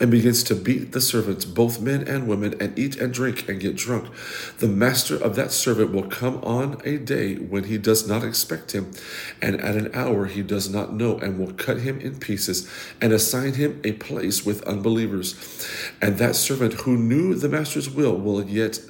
and 0.00 0.10
begins 0.10 0.42
to 0.42 0.54
beat 0.54 0.92
the 0.92 1.00
servants, 1.00 1.44
both 1.44 1.80
men 1.80 2.08
and 2.08 2.26
women, 2.26 2.54
and 2.58 2.76
eat 2.78 2.96
and 2.96 3.12
drink 3.12 3.46
and 3.48 3.60
get 3.60 3.76
drunk. 3.76 4.08
The 4.58 4.66
master 4.66 5.14
of 5.14 5.36
that 5.36 5.52
servant 5.52 5.92
will 5.92 6.08
come 6.08 6.42
on 6.42 6.80
a 6.84 6.96
day 6.96 7.34
when 7.34 7.64
he 7.64 7.76
does 7.76 8.08
not 8.08 8.24
expect 8.24 8.72
him, 8.72 8.92
and 9.42 9.60
at 9.60 9.76
an 9.76 9.90
hour 9.92 10.24
he 10.24 10.42
does 10.42 10.70
not 10.70 10.94
know, 10.94 11.18
and 11.18 11.38
will 11.38 11.52
cut 11.52 11.80
him 11.80 12.00
in 12.00 12.18
pieces 12.18 12.68
and 13.00 13.12
assign 13.12 13.54
him 13.54 13.80
a 13.84 13.92
place 13.92 14.44
with 14.44 14.62
unbelievers. 14.62 15.34
And 16.00 16.16
that 16.16 16.34
servant 16.34 16.74
who 16.74 16.96
knew 16.96 17.34
the 17.34 17.50
master's 17.50 17.90
will 17.90 18.16
will 18.16 18.42
yet 18.42 18.80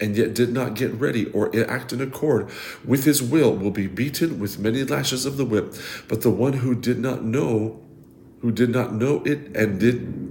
and 0.00 0.16
yet 0.16 0.34
did 0.34 0.52
not 0.52 0.74
get 0.74 0.92
ready 0.94 1.30
or 1.32 1.50
act 1.68 1.92
in 1.92 2.00
accord 2.00 2.48
with 2.84 3.04
his 3.04 3.22
will 3.22 3.54
will 3.54 3.70
be 3.70 3.86
beaten 3.86 4.38
with 4.38 4.58
many 4.58 4.84
lashes 4.84 5.26
of 5.26 5.36
the 5.36 5.44
whip. 5.44 5.74
But 6.06 6.22
the 6.22 6.30
one 6.30 6.54
who 6.54 6.74
did 6.74 6.98
not 6.98 7.24
know, 7.24 7.80
who 8.40 8.52
did 8.52 8.70
not 8.70 8.94
know 8.94 9.22
it 9.24 9.56
and 9.56 9.80
did 9.80 10.28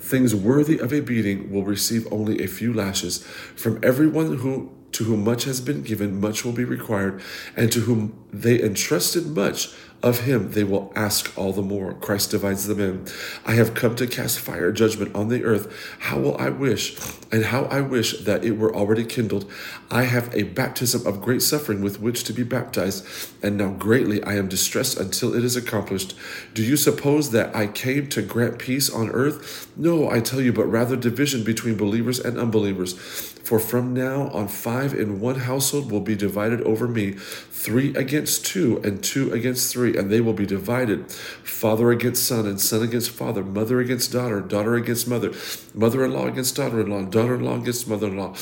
things 0.00 0.34
worthy 0.34 0.78
of 0.78 0.92
a 0.92 1.00
beating 1.00 1.50
will 1.50 1.64
receive 1.64 2.10
only 2.12 2.42
a 2.42 2.46
few 2.46 2.72
lashes. 2.72 3.18
From 3.56 3.78
everyone 3.82 4.36
who 4.38 4.72
to 4.92 5.04
whom 5.04 5.24
much 5.24 5.44
has 5.44 5.60
been 5.60 5.82
given, 5.82 6.20
much 6.20 6.42
will 6.42 6.52
be 6.52 6.64
required, 6.64 7.20
and 7.54 7.70
to 7.70 7.80
whom 7.80 8.16
they 8.32 8.62
entrusted 8.62 9.26
much, 9.26 9.74
of 10.02 10.20
him 10.20 10.52
they 10.52 10.64
will 10.64 10.92
ask 10.94 11.36
all 11.36 11.52
the 11.52 11.62
more. 11.62 11.94
Christ 11.94 12.30
divides 12.30 12.66
them 12.66 12.80
in. 12.80 13.06
I 13.44 13.52
have 13.52 13.74
come 13.74 13.96
to 13.96 14.06
cast 14.06 14.38
fire 14.38 14.70
judgment 14.72 15.14
on 15.14 15.28
the 15.28 15.44
earth. 15.44 15.72
How 16.00 16.18
will 16.18 16.36
I 16.38 16.50
wish, 16.50 16.96
and 17.32 17.46
how 17.46 17.64
I 17.64 17.80
wish 17.80 18.20
that 18.20 18.44
it 18.44 18.58
were 18.58 18.74
already 18.74 19.04
kindled. 19.04 19.50
I 19.90 20.04
have 20.04 20.34
a 20.34 20.44
baptism 20.44 21.06
of 21.06 21.22
great 21.22 21.42
suffering 21.42 21.80
with 21.80 22.00
which 22.00 22.24
to 22.24 22.32
be 22.32 22.42
baptized, 22.42 23.06
and 23.42 23.56
now 23.56 23.70
greatly 23.70 24.22
I 24.22 24.34
am 24.34 24.48
distressed 24.48 24.98
until 24.98 25.34
it 25.34 25.44
is 25.44 25.56
accomplished. 25.56 26.16
Do 26.54 26.62
you 26.62 26.76
suppose 26.76 27.30
that 27.30 27.54
I 27.54 27.66
came 27.66 28.08
to 28.08 28.22
grant 28.22 28.58
peace 28.58 28.90
on 28.90 29.10
earth? 29.10 29.70
No, 29.76 30.10
I 30.10 30.20
tell 30.20 30.40
you, 30.40 30.52
but 30.52 30.66
rather 30.66 30.96
division 30.96 31.44
between 31.44 31.76
believers 31.76 32.18
and 32.18 32.38
unbelievers. 32.38 33.34
For 33.46 33.60
from 33.60 33.94
now 33.94 34.26
on, 34.30 34.48
five 34.48 34.92
in 34.92 35.20
one 35.20 35.36
household 35.36 35.92
will 35.92 36.00
be 36.00 36.16
divided 36.16 36.60
over 36.62 36.88
me, 36.88 37.12
three 37.12 37.94
against 37.94 38.44
two, 38.44 38.80
and 38.82 39.00
two 39.04 39.32
against 39.32 39.72
three, 39.72 39.96
and 39.96 40.10
they 40.10 40.20
will 40.20 40.32
be 40.32 40.46
divided 40.46 41.12
father 41.12 41.92
against 41.92 42.26
son, 42.26 42.44
and 42.44 42.60
son 42.60 42.82
against 42.82 43.10
father, 43.10 43.44
mother 43.44 43.78
against 43.78 44.10
daughter, 44.10 44.40
daughter 44.40 44.74
against 44.74 45.06
mother, 45.06 45.32
mother 45.74 46.04
in 46.04 46.12
law 46.12 46.26
against 46.26 46.56
daughter 46.56 46.80
in 46.80 46.88
law, 46.88 47.02
daughter 47.02 47.36
in 47.36 47.44
law 47.44 47.56
against 47.56 47.86
mother 47.86 48.08
in 48.08 48.16
law. 48.16 48.34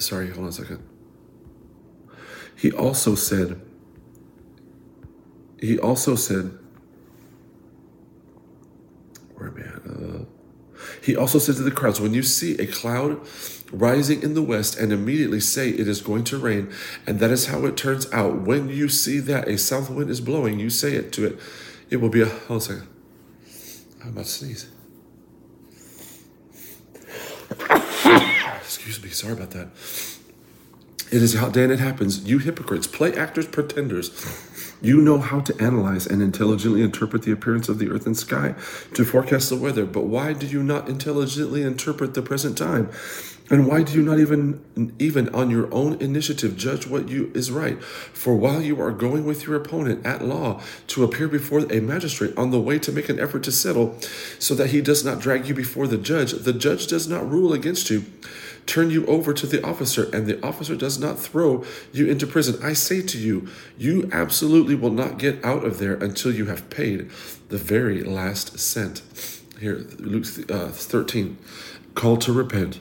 Sorry, 0.00 0.30
hold 0.30 0.42
on 0.42 0.48
a 0.48 0.52
second. 0.52 0.82
He 2.56 2.72
also 2.72 3.14
said, 3.14 3.60
he 5.60 5.78
also 5.78 6.16
said, 6.16 6.58
where 9.36 9.46
am 9.50 9.56
I 9.56 9.60
at? 9.60 9.86
Uh, 9.86 10.24
he 11.02 11.16
also 11.16 11.38
said 11.38 11.56
to 11.56 11.62
the 11.62 11.70
crowds, 11.70 12.00
When 12.00 12.14
you 12.14 12.22
see 12.22 12.56
a 12.58 12.66
cloud 12.66 13.20
rising 13.72 14.22
in 14.22 14.34
the 14.34 14.42
west, 14.42 14.78
and 14.78 14.92
immediately 14.92 15.40
say 15.40 15.70
it 15.70 15.88
is 15.88 16.00
going 16.00 16.24
to 16.24 16.38
rain, 16.38 16.72
and 17.06 17.20
that 17.20 17.30
is 17.30 17.46
how 17.46 17.64
it 17.64 17.76
turns 17.76 18.10
out. 18.12 18.42
When 18.42 18.68
you 18.68 18.88
see 18.88 19.18
that 19.20 19.48
a 19.48 19.58
south 19.58 19.90
wind 19.90 20.10
is 20.10 20.20
blowing, 20.20 20.58
you 20.58 20.70
say 20.70 20.94
it 20.94 21.12
to 21.12 21.26
it. 21.26 21.38
It 21.90 21.96
will 21.96 22.08
be 22.08 22.22
a. 22.22 22.26
Hold 22.26 22.62
a 22.62 22.64
second. 22.64 22.88
I'm 24.02 24.08
about 24.10 24.24
to 24.24 24.30
sneeze. 24.30 24.70
Excuse 28.60 29.02
me, 29.02 29.10
sorry 29.10 29.32
about 29.32 29.50
that. 29.50 29.68
It 31.10 31.22
is 31.22 31.34
how 31.34 31.48
Dan 31.48 31.70
it 31.70 31.80
happens. 31.80 32.28
You 32.28 32.38
hypocrites, 32.38 32.86
play 32.86 33.14
actors, 33.14 33.46
pretenders. 33.46 34.10
You 34.80 35.00
know 35.00 35.18
how 35.18 35.40
to 35.40 35.60
analyze 35.60 36.06
and 36.06 36.22
intelligently 36.22 36.82
interpret 36.82 37.22
the 37.22 37.32
appearance 37.32 37.68
of 37.68 37.78
the 37.78 37.90
earth 37.90 38.06
and 38.06 38.16
sky 38.16 38.54
to 38.94 39.04
forecast 39.04 39.50
the 39.50 39.56
weather, 39.56 39.84
but 39.84 40.04
why 40.04 40.32
do 40.32 40.46
you 40.46 40.62
not 40.62 40.88
intelligently 40.88 41.62
interpret 41.62 42.14
the 42.14 42.22
present 42.22 42.56
time? 42.56 42.88
And 43.50 43.66
why 43.66 43.82
do 43.82 43.94
you 43.94 44.02
not 44.02 44.20
even 44.20 44.60
even 44.98 45.30
on 45.30 45.50
your 45.50 45.72
own 45.72 45.94
initiative 46.00 46.56
judge 46.56 46.86
what 46.86 47.08
you 47.08 47.32
is 47.34 47.50
right? 47.50 47.82
For 47.82 48.36
while 48.36 48.60
you 48.60 48.80
are 48.80 48.92
going 48.92 49.24
with 49.24 49.46
your 49.46 49.56
opponent 49.56 50.04
at 50.04 50.22
law 50.22 50.60
to 50.88 51.02
appear 51.02 51.28
before 51.28 51.60
a 51.72 51.80
magistrate 51.80 52.36
on 52.36 52.50
the 52.50 52.60
way 52.60 52.78
to 52.78 52.92
make 52.92 53.08
an 53.08 53.18
effort 53.18 53.42
to 53.44 53.52
settle, 53.52 53.96
so 54.38 54.54
that 54.54 54.68
he 54.68 54.82
does 54.82 55.04
not 55.04 55.18
drag 55.18 55.48
you 55.48 55.54
before 55.54 55.86
the 55.86 55.96
judge, 55.96 56.32
the 56.32 56.52
judge 56.52 56.86
does 56.86 57.08
not 57.08 57.28
rule 57.28 57.52
against 57.54 57.88
you 57.88 58.04
turn 58.68 58.90
you 58.90 59.04
over 59.06 59.32
to 59.32 59.46
the 59.46 59.64
officer, 59.64 60.08
and 60.12 60.26
the 60.26 60.44
officer 60.46 60.76
does 60.76 61.00
not 61.00 61.18
throw 61.18 61.64
you 61.92 62.06
into 62.06 62.26
prison. 62.26 62.62
I 62.62 62.74
say 62.74 63.02
to 63.02 63.18
you, 63.18 63.48
you 63.76 64.08
absolutely 64.12 64.74
will 64.74 64.92
not 64.92 65.18
get 65.18 65.42
out 65.44 65.64
of 65.64 65.78
there 65.78 65.94
until 65.94 66.32
you 66.32 66.46
have 66.46 66.68
paid 66.70 67.10
the 67.48 67.56
very 67.56 68.04
last 68.04 68.58
cent. 68.58 69.02
Here, 69.58 69.86
Luke 69.98 70.26
uh, 70.50 70.68
13, 70.68 71.38
call 71.94 72.18
to 72.18 72.32
repent. 72.32 72.80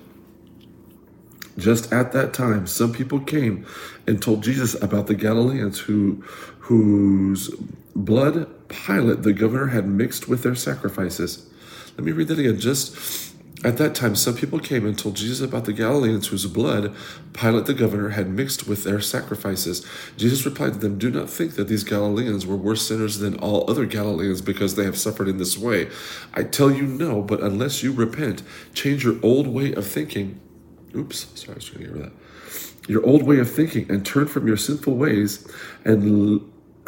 Just 1.57 1.91
at 1.91 2.11
that 2.11 2.33
time, 2.33 2.67
some 2.67 2.93
people 2.93 3.19
came 3.19 3.65
and 4.05 4.21
told 4.21 4.43
Jesus 4.43 4.79
about 4.83 5.07
the 5.07 5.15
Galileans 5.15 5.79
who, 5.79 6.23
whose 6.59 7.49
blood 7.95 8.47
Pilate, 8.67 9.23
the 9.23 9.33
governor, 9.33 9.67
had 9.67 9.87
mixed 9.87 10.27
with 10.27 10.43
their 10.43 10.53
sacrifices. 10.53 11.49
Let 11.97 12.03
me 12.03 12.11
read 12.11 12.27
that 12.27 12.37
again. 12.37 12.59
Just 12.59 13.33
at 13.63 13.77
that 13.77 13.95
time, 13.95 14.15
some 14.15 14.35
people 14.35 14.59
came 14.59 14.85
and 14.85 14.97
told 14.97 15.15
Jesus 15.15 15.41
about 15.41 15.65
the 15.65 15.73
Galileans 15.73 16.27
whose 16.27 16.45
blood 16.45 16.93
Pilate 17.33 17.65
the 17.65 17.73
governor 17.73 18.09
had 18.09 18.29
mixed 18.29 18.67
with 18.67 18.83
their 18.83 19.01
sacrifices. 19.01 19.83
Jesus 20.15 20.45
replied 20.45 20.73
to 20.73 20.79
them, 20.79 20.99
Do 20.99 21.09
not 21.09 21.27
think 21.27 21.55
that 21.55 21.67
these 21.67 21.83
Galileans 21.83 22.45
were 22.45 22.55
worse 22.55 22.87
sinners 22.87 23.17
than 23.17 23.35
all 23.39 23.67
other 23.69 23.85
Galileans 23.85 24.41
because 24.41 24.75
they 24.75 24.83
have 24.83 24.97
suffered 24.97 25.27
in 25.27 25.37
this 25.37 25.57
way. 25.57 25.89
I 26.35 26.43
tell 26.43 26.71
you 26.71 26.83
no, 26.83 27.23
but 27.23 27.41
unless 27.41 27.81
you 27.81 27.91
repent, 27.91 28.43
change 28.75 29.03
your 29.03 29.17
old 29.23 29.47
way 29.47 29.73
of 29.73 29.87
thinking. 29.87 30.39
Oops, 30.95 31.27
sorry, 31.33 31.53
I 31.53 31.55
was 31.55 31.65
trying 31.65 31.79
to 31.79 31.83
get 31.85 31.93
rid 31.93 32.05
of 32.05 32.11
that. 32.11 32.89
Your 32.89 33.05
old 33.05 33.23
way 33.23 33.39
of 33.39 33.51
thinking 33.51 33.89
and 33.89 34.05
turn 34.05 34.27
from 34.27 34.47
your 34.47 34.57
sinful 34.57 34.95
ways 34.95 35.51
and 35.83 36.41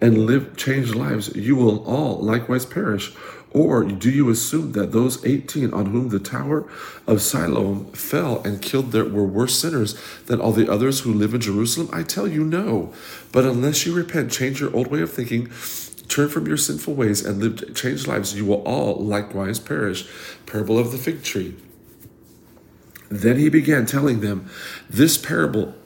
and 0.00 0.26
live 0.26 0.56
changed 0.56 0.94
lives, 0.94 1.34
you 1.34 1.56
will 1.56 1.82
all 1.84 2.18
likewise 2.18 2.66
perish. 2.66 3.14
Or 3.54 3.84
do 3.84 4.10
you 4.10 4.30
assume 4.30 4.72
that 4.72 4.90
those 4.90 5.24
18 5.24 5.72
on 5.72 5.86
whom 5.86 6.08
the 6.08 6.18
tower 6.18 6.68
of 7.06 7.22
Siloam 7.22 7.86
fell 7.92 8.42
and 8.42 8.60
killed 8.60 8.90
there 8.90 9.04
were 9.04 9.24
worse 9.24 9.56
sinners 9.56 9.96
than 10.26 10.40
all 10.40 10.50
the 10.50 10.68
others 10.68 11.00
who 11.00 11.14
live 11.14 11.34
in 11.34 11.40
Jerusalem? 11.40 11.88
I 11.92 12.02
tell 12.02 12.26
you 12.26 12.42
no. 12.42 12.92
But 13.30 13.44
unless 13.44 13.86
you 13.86 13.94
repent, 13.94 14.32
change 14.32 14.60
your 14.60 14.74
old 14.74 14.88
way 14.88 15.02
of 15.02 15.12
thinking, 15.12 15.50
turn 16.08 16.30
from 16.30 16.48
your 16.48 16.56
sinful 16.56 16.94
ways, 16.94 17.24
and 17.24 17.40
live 17.40 17.76
changed 17.76 18.08
lives, 18.08 18.34
you 18.34 18.44
will 18.44 18.62
all 18.64 18.96
likewise 18.96 19.60
perish. 19.60 20.04
Parable 20.46 20.76
of 20.76 20.90
the 20.90 20.98
fig 20.98 21.22
tree. 21.22 21.54
Then 23.08 23.38
he 23.38 23.48
began 23.48 23.86
telling 23.86 24.18
them 24.18 24.50
this 24.90 25.16
parable 25.16 25.76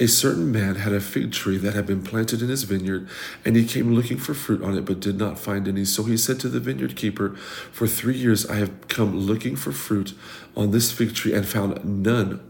a 0.00 0.06
certain 0.06 0.52
man 0.52 0.76
had 0.76 0.92
a 0.92 1.00
fig 1.00 1.32
tree 1.32 1.58
that 1.58 1.74
had 1.74 1.86
been 1.86 2.02
planted 2.02 2.40
in 2.40 2.48
his 2.48 2.62
vineyard, 2.62 3.08
and 3.44 3.56
he 3.56 3.64
came 3.64 3.92
looking 3.92 4.16
for 4.16 4.34
fruit 4.34 4.62
on 4.62 4.76
it, 4.76 4.84
but 4.84 5.00
did 5.00 5.18
not 5.18 5.38
find 5.38 5.66
any. 5.66 5.84
So 5.84 6.04
he 6.04 6.16
said 6.16 6.38
to 6.40 6.48
the 6.48 6.60
vineyard 6.60 6.96
keeper, 6.96 7.34
For 7.72 7.86
three 7.86 8.16
years 8.16 8.46
I 8.46 8.56
have 8.56 8.88
come 8.88 9.16
looking 9.16 9.56
for 9.56 9.72
fruit 9.72 10.14
on 10.56 10.70
this 10.70 10.92
fig 10.92 11.14
tree 11.14 11.34
and 11.34 11.46
found 11.46 11.84
none. 11.84 12.40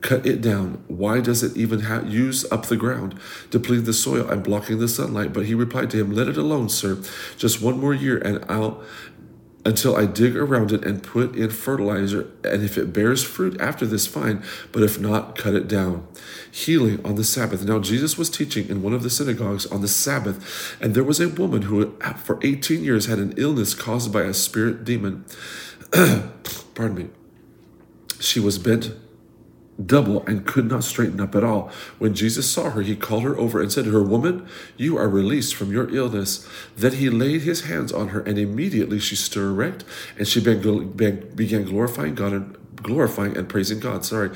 Cut 0.00 0.26
it 0.26 0.40
down. 0.40 0.84
Why 0.88 1.20
does 1.20 1.42
it 1.42 1.56
even 1.56 1.80
ha- 1.80 2.02
use 2.06 2.50
up 2.52 2.66
the 2.66 2.76
ground, 2.76 3.18
depleting 3.50 3.86
the 3.86 3.92
soil 3.92 4.28
and 4.28 4.44
blocking 4.44 4.78
the 4.78 4.88
sunlight? 4.88 5.32
But 5.32 5.46
he 5.46 5.54
replied 5.54 5.90
to 5.90 5.98
him, 5.98 6.12
Let 6.12 6.28
it 6.28 6.36
alone, 6.36 6.68
sir. 6.68 7.02
Just 7.36 7.60
one 7.60 7.80
more 7.80 7.94
year, 7.94 8.18
and 8.18 8.44
I'll 8.48 8.82
until 9.66 9.96
I 9.96 10.06
dig 10.06 10.36
around 10.36 10.70
it 10.70 10.84
and 10.84 11.02
put 11.02 11.34
in 11.34 11.50
fertilizer. 11.50 12.30
And 12.44 12.62
if 12.62 12.78
it 12.78 12.92
bears 12.92 13.24
fruit 13.24 13.60
after 13.60 13.84
this, 13.84 14.06
fine, 14.06 14.44
but 14.70 14.84
if 14.84 15.00
not, 15.00 15.36
cut 15.36 15.54
it 15.54 15.66
down. 15.66 16.06
Healing 16.50 17.04
on 17.04 17.16
the 17.16 17.24
Sabbath. 17.24 17.64
Now, 17.64 17.80
Jesus 17.80 18.16
was 18.16 18.30
teaching 18.30 18.68
in 18.68 18.80
one 18.80 18.94
of 18.94 19.02
the 19.02 19.10
synagogues 19.10 19.66
on 19.66 19.82
the 19.82 19.88
Sabbath, 19.88 20.76
and 20.80 20.94
there 20.94 21.02
was 21.02 21.18
a 21.18 21.28
woman 21.28 21.62
who, 21.62 21.98
for 22.22 22.38
18 22.42 22.84
years, 22.84 23.06
had 23.06 23.18
an 23.18 23.34
illness 23.36 23.74
caused 23.74 24.12
by 24.12 24.22
a 24.22 24.32
spirit 24.32 24.84
demon. 24.84 25.24
Pardon 26.74 26.94
me. 26.94 27.08
She 28.20 28.38
was 28.38 28.58
bent 28.58 28.94
double 29.84 30.24
and 30.26 30.46
could 30.46 30.66
not 30.66 30.84
straighten 30.84 31.20
up 31.20 31.34
at 31.34 31.44
all. 31.44 31.70
When 31.98 32.14
Jesus 32.14 32.50
saw 32.50 32.70
her, 32.70 32.82
he 32.82 32.96
called 32.96 33.24
her 33.24 33.36
over 33.36 33.60
and 33.60 33.70
said 33.70 33.84
to 33.84 33.92
her, 33.92 34.02
Woman, 34.02 34.46
you 34.76 34.96
are 34.96 35.08
released 35.08 35.54
from 35.54 35.70
your 35.70 35.94
illness. 35.94 36.48
Then 36.76 36.92
he 36.92 37.10
laid 37.10 37.42
his 37.42 37.62
hands 37.62 37.92
on 37.92 38.08
her, 38.08 38.20
and 38.20 38.38
immediately 38.38 38.98
she 38.98 39.16
stood 39.16 39.42
erect, 39.42 39.84
and 40.18 40.26
she 40.26 40.40
began 40.40 41.64
glorifying 41.64 42.14
God 42.14 42.32
and 42.32 42.56
glorifying 42.76 43.36
and 43.36 43.48
praising 43.48 43.80
God. 43.80 44.04
Sorry. 44.04 44.30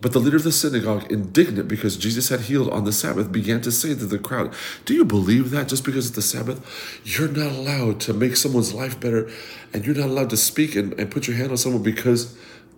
But 0.00 0.12
the 0.12 0.18
leader 0.18 0.36
of 0.36 0.42
the 0.42 0.50
synagogue, 0.50 1.12
indignant 1.12 1.68
because 1.68 1.96
Jesus 1.96 2.28
had 2.28 2.40
healed 2.40 2.68
on 2.70 2.84
the 2.84 2.92
Sabbath, 2.92 3.30
began 3.30 3.60
to 3.60 3.70
say 3.70 3.90
to 3.90 4.06
the 4.06 4.18
crowd, 4.18 4.52
Do 4.84 4.94
you 4.94 5.04
believe 5.04 5.50
that 5.50 5.68
just 5.68 5.84
because 5.84 6.08
it's 6.08 6.16
the 6.16 6.22
Sabbath, 6.22 6.60
you're 7.04 7.28
not 7.28 7.52
allowed 7.52 8.00
to 8.00 8.12
make 8.12 8.34
someone's 8.34 8.74
life 8.74 8.98
better 8.98 9.30
and 9.72 9.86
you're 9.86 9.94
not 9.94 10.08
allowed 10.08 10.30
to 10.30 10.36
speak 10.36 10.74
and, 10.74 10.92
and 10.98 11.08
put 11.08 11.28
your 11.28 11.36
hand 11.36 11.52
on 11.52 11.56
someone 11.56 11.84
because 11.84 12.36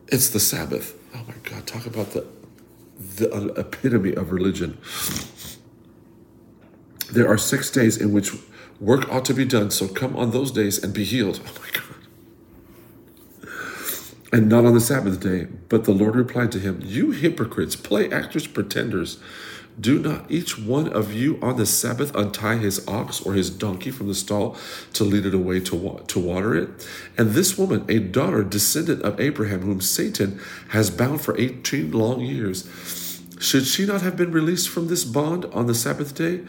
it's 0.08 0.28
the 0.28 0.40
Sabbath? 0.40 0.94
Oh 1.24 1.32
my 1.32 1.50
God, 1.50 1.66
talk 1.66 1.86
about 1.86 2.10
the, 2.10 2.26
the 2.98 3.32
uh, 3.32 3.60
epitome 3.60 4.14
of 4.14 4.30
religion. 4.30 4.78
There 7.12 7.28
are 7.28 7.38
six 7.38 7.70
days 7.70 7.96
in 7.96 8.12
which 8.12 8.32
work 8.80 9.08
ought 9.10 9.24
to 9.26 9.34
be 9.34 9.44
done, 9.44 9.70
so 9.70 9.88
come 9.88 10.16
on 10.16 10.32
those 10.32 10.50
days 10.50 10.82
and 10.82 10.92
be 10.92 11.04
healed. 11.04 11.40
Oh 11.46 11.60
my 11.60 11.70
God 11.72 11.84
and 14.34 14.48
not 14.48 14.64
on 14.64 14.74
the 14.74 14.80
Sabbath 14.80 15.20
day. 15.20 15.46
But 15.68 15.84
the 15.84 15.92
Lord 15.92 16.16
replied 16.16 16.50
to 16.52 16.58
him, 16.58 16.80
You 16.82 17.12
hypocrites, 17.12 17.76
play 17.76 18.10
actors, 18.10 18.48
pretenders. 18.48 19.18
Do 19.80 19.98
not 19.98 20.30
each 20.30 20.56
one 20.56 20.88
of 20.92 21.12
you 21.12 21.38
on 21.42 21.56
the 21.56 21.66
Sabbath 21.66 22.14
untie 22.14 22.58
his 22.58 22.86
ox 22.86 23.20
or 23.20 23.34
his 23.34 23.50
donkey 23.50 23.90
from 23.90 24.06
the 24.06 24.14
stall 24.14 24.56
to 24.92 25.02
lead 25.02 25.26
it 25.26 25.34
away 25.34 25.58
to, 25.60 25.74
wa- 25.74 26.00
to 26.06 26.20
water 26.20 26.54
it? 26.54 26.88
And 27.18 27.30
this 27.30 27.58
woman, 27.58 27.84
a 27.88 27.98
daughter, 27.98 28.44
descendant 28.44 29.02
of 29.02 29.18
Abraham, 29.18 29.62
whom 29.62 29.80
Satan 29.80 30.40
has 30.68 30.90
bound 30.90 31.22
for 31.22 31.36
18 31.38 31.90
long 31.90 32.20
years, 32.20 32.68
should 33.40 33.66
she 33.66 33.84
not 33.84 34.00
have 34.02 34.16
been 34.16 34.30
released 34.30 34.68
from 34.68 34.86
this 34.86 35.04
bond 35.04 35.44
on 35.46 35.66
the 35.66 35.74
Sabbath 35.74 36.14
day? 36.14 36.42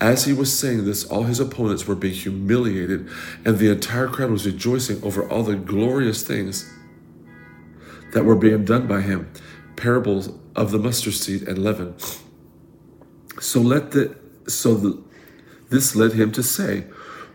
As 0.00 0.24
he 0.24 0.32
was 0.32 0.56
saying 0.58 0.86
this, 0.86 1.04
all 1.04 1.24
his 1.24 1.38
opponents 1.38 1.86
were 1.86 1.94
being 1.94 2.14
humiliated, 2.14 3.08
and 3.44 3.58
the 3.58 3.70
entire 3.70 4.08
crowd 4.08 4.30
was 4.30 4.46
rejoicing 4.46 5.02
over 5.04 5.28
all 5.28 5.42
the 5.42 5.54
glorious 5.54 6.22
things 6.22 6.68
that 8.14 8.24
were 8.24 8.34
being 8.34 8.64
done 8.64 8.86
by 8.86 9.02
him, 9.02 9.30
parables 9.76 10.32
of 10.56 10.70
the 10.70 10.78
mustard 10.78 11.12
seed 11.12 11.46
and 11.46 11.62
leaven. 11.62 11.94
So 13.38 13.60
let 13.60 13.92
the 13.92 14.16
so 14.46 14.74
the, 14.74 15.02
this 15.68 15.94
led 15.94 16.12
him 16.12 16.32
to 16.32 16.42
say, 16.42 16.84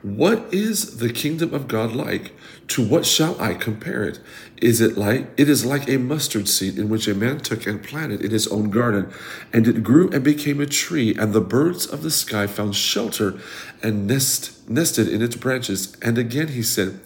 What 0.02 0.54
is 0.54 0.98
the 0.98 1.12
kingdom 1.12 1.54
of 1.54 1.68
God 1.68 1.94
like? 1.94 2.34
To 2.70 2.86
what 2.86 3.06
shall 3.06 3.40
I 3.40 3.54
compare 3.54 4.04
it? 4.04 4.20
Is 4.58 4.82
it 4.82 4.98
like 4.98 5.28
it 5.38 5.48
is 5.48 5.66
like 5.66 5.88
a 5.88 5.98
mustard 5.98 6.50
seed 6.50 6.78
in 6.78 6.90
which 6.90 7.08
a 7.08 7.14
man 7.14 7.40
took 7.40 7.66
and 7.68 7.84
planted 7.84 8.22
in 8.22 8.32
his 8.32 8.48
own 8.48 8.70
garden, 8.70 9.12
and 9.54 9.68
it 9.68 9.84
grew 9.84 10.10
and 10.10 10.24
became 10.24 10.60
a 10.60 10.66
tree, 10.66 11.16
and 11.16 11.32
the 11.32 11.42
birds 11.42 11.86
of 11.86 12.02
the 12.02 12.12
sky 12.12 12.48
found 12.48 12.76
shelter 12.76 13.40
and 13.84 14.08
nest 14.08 14.68
nested 14.70 15.08
in 15.08 15.22
its 15.22 15.36
branches. 15.36 15.96
And 16.02 16.18
again 16.18 16.50
he 16.50 16.64
said, 16.64 17.00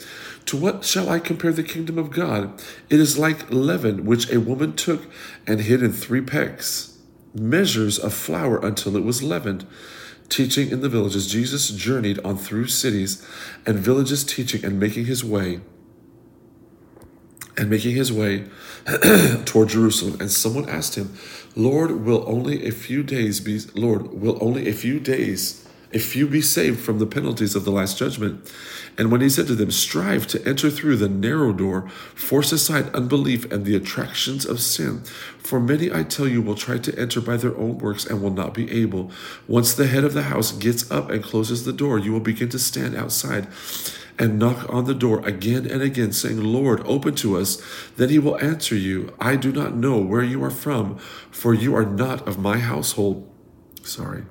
to 0.50 0.58
what 0.58 0.84
shall 0.84 1.10
I 1.10 1.20
compare 1.20 1.52
the 1.52 1.62
kingdom 1.62 2.00
of 2.00 2.10
God? 2.10 2.60
It 2.90 3.00
is 3.00 3.20
like 3.20 3.52
leaven 3.52 4.04
which 4.04 4.32
a 4.32 4.40
woman 4.40 4.74
took 4.74 5.04
and 5.46 5.62
hid 5.62 5.84
in 5.84 5.94
three 5.94 6.22
pecks, 6.22 6.89
measures 7.34 8.00
of 8.00 8.14
flour 8.14 8.60
until 8.66 8.96
it 8.96 9.04
was 9.04 9.24
leavened. 9.24 9.66
Teaching 10.30 10.70
in 10.70 10.82
the 10.82 10.90
villages, 10.90 11.32
Jesus 11.32 11.70
journeyed 11.70 12.20
on 12.24 12.38
through 12.38 12.68
cities 12.68 13.26
and 13.66 13.80
villages, 13.80 14.24
teaching 14.24 14.64
and 14.64 14.80
making 14.80 15.06
his 15.06 15.24
way 15.24 15.62
and 17.60 17.70
making 17.70 17.96
his 17.96 18.12
way 18.12 18.46
toward 19.46 19.70
Jerusalem. 19.70 20.20
And 20.22 20.32
someone 20.32 20.70
asked 20.70 20.96
him, 20.96 21.18
Lord, 21.56 22.06
will 22.06 22.24
only 22.26 22.66
a 22.66 22.72
few 22.72 23.04
days 23.04 23.42
be 23.42 23.60
Lord, 23.76 24.14
will 24.14 24.38
only 24.42 24.70
a 24.70 24.74
few 24.74 25.00
days 25.00 25.68
a 25.92 26.00
few 26.00 26.28
be 26.28 26.42
saved 26.42 26.80
from 26.80 27.00
the 27.00 27.08
penalties 27.08 27.56
of 27.56 27.66
the 27.66 27.72
last 27.72 27.98
judgment. 27.98 28.52
And 28.98 29.12
when 29.12 29.22
he 29.22 29.30
said 29.30 29.48
to 29.48 29.56
them, 29.56 29.72
Strive 29.72 30.28
to 30.28 30.48
enter 30.48 30.70
through 30.70 30.98
the 30.98 31.10
narrow 31.10 31.52
door, 31.52 31.90
force 32.14 32.52
aside 32.52 32.94
unbelief 32.94 33.52
and 33.52 33.66
the 33.66 33.76
attractions 33.76 34.46
of 34.46 34.60
sin. 34.60 35.04
For 35.40 35.60
many, 35.60 35.92
I 35.92 36.04
tell 36.04 36.28
you, 36.28 36.42
will 36.42 36.56
try 36.56 36.78
to 36.78 37.00
enter 37.00 37.22
by 37.22 37.38
their 37.38 37.58
own 37.58 37.80
works 37.80 38.06
and 38.06 38.22
will 38.22 38.30
not 38.30 38.54
be 38.54 38.70
able. 38.72 39.12
Once 39.48 39.74
the 39.74 39.88
head 39.88 40.04
of 40.04 40.14
the 40.14 40.24
house 40.24 40.52
gets 40.52 40.90
up 40.92 41.10
and 41.10 41.24
closes 41.24 41.66
the 41.66 41.74
door, 41.74 41.98
you 41.98 42.12
will 42.12 42.20
begin 42.20 42.50
to 42.50 42.60
stand 42.60 42.96
outside 42.96 43.48
and 44.20 44.38
knock 44.38 44.72
on 44.72 44.84
the 44.84 44.94
door 44.94 45.26
again 45.26 45.66
and 45.66 45.82
again, 45.82 46.12
saying, 46.12 46.44
Lord, 46.44 46.82
open 46.86 47.16
to 47.16 47.38
us. 47.38 47.64
Then 47.96 48.10
he 48.10 48.20
will 48.20 48.38
answer 48.40 48.76
you, 48.76 49.16
I 49.20 49.38
do 49.38 49.52
not 49.52 49.76
know 49.76 49.98
where 49.98 50.24
you 50.24 50.44
are 50.44 50.52
from, 50.52 50.98
for 51.32 51.54
you 51.54 51.74
are 51.74 51.86
not 51.86 52.28
of 52.28 52.38
my 52.38 52.58
household. 52.58 53.28
Sorry. 53.82 54.26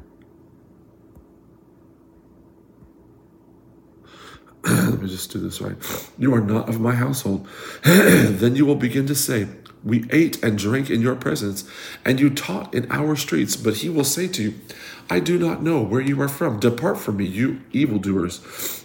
let 4.69 4.98
just 5.09 5.33
do 5.33 5.39
this 5.39 5.61
right. 5.61 5.77
You 6.19 6.35
are 6.35 6.41
not 6.41 6.69
of 6.69 6.81
my 6.81 6.95
household. 6.95 7.49
then 7.83 8.57
you 8.57 8.67
will 8.67 8.77
begin 8.77 9.07
to 9.07 9.15
say, 9.15 9.49
We 9.83 10.05
ate 10.11 10.43
and 10.43 10.59
drank 10.59 10.91
in 10.91 11.01
your 11.01 11.17
presence, 11.17 11.69
and 12.05 12.21
you 12.21 12.31
taught 12.31 12.75
in 12.75 12.91
our 12.91 13.17
streets. 13.17 13.57
But 13.57 13.77
he 13.77 13.89
will 13.89 14.05
say 14.05 14.29
to 14.29 14.43
you, 14.43 14.55
I 15.11 15.21
do 15.21 15.39
not 15.39 15.63
know 15.63 15.81
where 15.83 16.01
you 16.01 16.21
are 16.21 16.29
from. 16.29 16.61
Depart 16.61 16.99
from 16.99 17.17
me, 17.17 17.25
you 17.25 17.63
evildoers. 17.73 18.85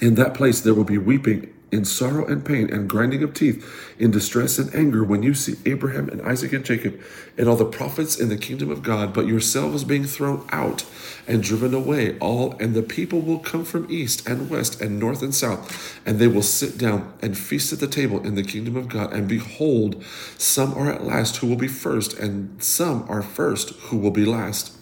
In 0.00 0.16
that 0.16 0.34
place 0.34 0.60
there 0.60 0.74
will 0.74 0.84
be 0.84 0.98
weeping 0.98 1.52
in 1.72 1.86
sorrow 1.86 2.26
and 2.26 2.44
pain 2.44 2.70
and 2.72 2.88
grinding 2.88 3.22
of 3.22 3.32
teeth, 3.32 3.66
in 3.98 4.10
distress 4.10 4.58
and 4.58 4.72
anger, 4.74 5.02
when 5.02 5.22
you 5.22 5.32
see 5.32 5.56
Abraham 5.64 6.08
and 6.10 6.20
Isaac 6.22 6.52
and 6.52 6.64
Jacob 6.64 7.00
and 7.38 7.48
all 7.48 7.56
the 7.56 7.64
prophets 7.64 8.20
in 8.20 8.28
the 8.28 8.36
kingdom 8.36 8.70
of 8.70 8.82
God, 8.82 9.14
but 9.14 9.26
yourselves 9.26 9.82
being 9.82 10.04
thrown 10.04 10.46
out 10.50 10.84
and 11.26 11.42
driven 11.42 11.72
away, 11.72 12.18
all 12.18 12.54
and 12.60 12.74
the 12.74 12.82
people 12.82 13.22
will 13.22 13.38
come 13.38 13.64
from 13.64 13.86
east 13.90 14.28
and 14.28 14.50
west 14.50 14.80
and 14.80 14.98
north 14.98 15.22
and 15.22 15.34
south, 15.34 15.98
and 16.04 16.18
they 16.18 16.28
will 16.28 16.42
sit 16.42 16.76
down 16.76 17.12
and 17.22 17.38
feast 17.38 17.72
at 17.72 17.80
the 17.80 17.86
table 17.88 18.24
in 18.24 18.34
the 18.34 18.44
kingdom 18.44 18.76
of 18.76 18.88
God. 18.88 19.12
And 19.12 19.26
behold, 19.26 20.04
some 20.36 20.74
are 20.74 20.92
at 20.92 21.04
last 21.04 21.38
who 21.38 21.46
will 21.46 21.56
be 21.56 21.68
first, 21.68 22.18
and 22.18 22.62
some 22.62 23.06
are 23.08 23.22
first 23.22 23.70
who 23.70 23.96
will 23.96 24.10
be 24.10 24.26
last. 24.26 24.76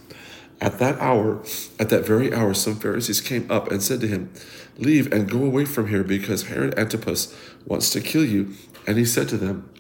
At 0.61 0.79
that 0.79 0.99
hour, 0.99 1.43
at 1.79 1.89
that 1.89 2.05
very 2.05 2.35
hour, 2.35 2.53
some 2.53 2.77
Pharisees 2.77 3.21
came 3.21 3.51
up 3.51 3.71
and 3.71 3.83
said 3.83 4.01
to 4.03 4.07
him, 4.07 4.31
Leave 4.77 5.11
and 5.13 5.29
go 5.29 5.45
away 5.45 5.65
from 5.65 5.89
here, 5.89 6.05
because 6.05 6.49
Herod 6.49 6.79
Antipas 6.79 7.35
wants 7.67 7.91
to 7.91 8.01
kill 8.01 8.25
you. 8.25 8.55
And 8.87 8.99
he 8.99 9.05
said 9.05 9.29
to 9.31 9.37
them, 9.37 9.71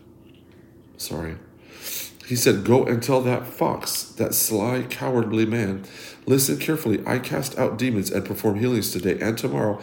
Sorry. 0.96 1.36
He 2.26 2.36
said, 2.36 2.64
Go 2.64 2.84
and 2.84 3.02
tell 3.02 3.20
that 3.22 3.46
fox, 3.46 4.04
that 4.04 4.34
sly, 4.34 4.86
cowardly 4.88 5.44
man, 5.44 5.84
listen 6.26 6.58
carefully. 6.58 7.02
I 7.06 7.18
cast 7.18 7.58
out 7.58 7.76
demons 7.76 8.10
and 8.10 8.24
perform 8.24 8.60
healings 8.60 8.92
today 8.92 9.18
and 9.20 9.36
tomorrow, 9.36 9.80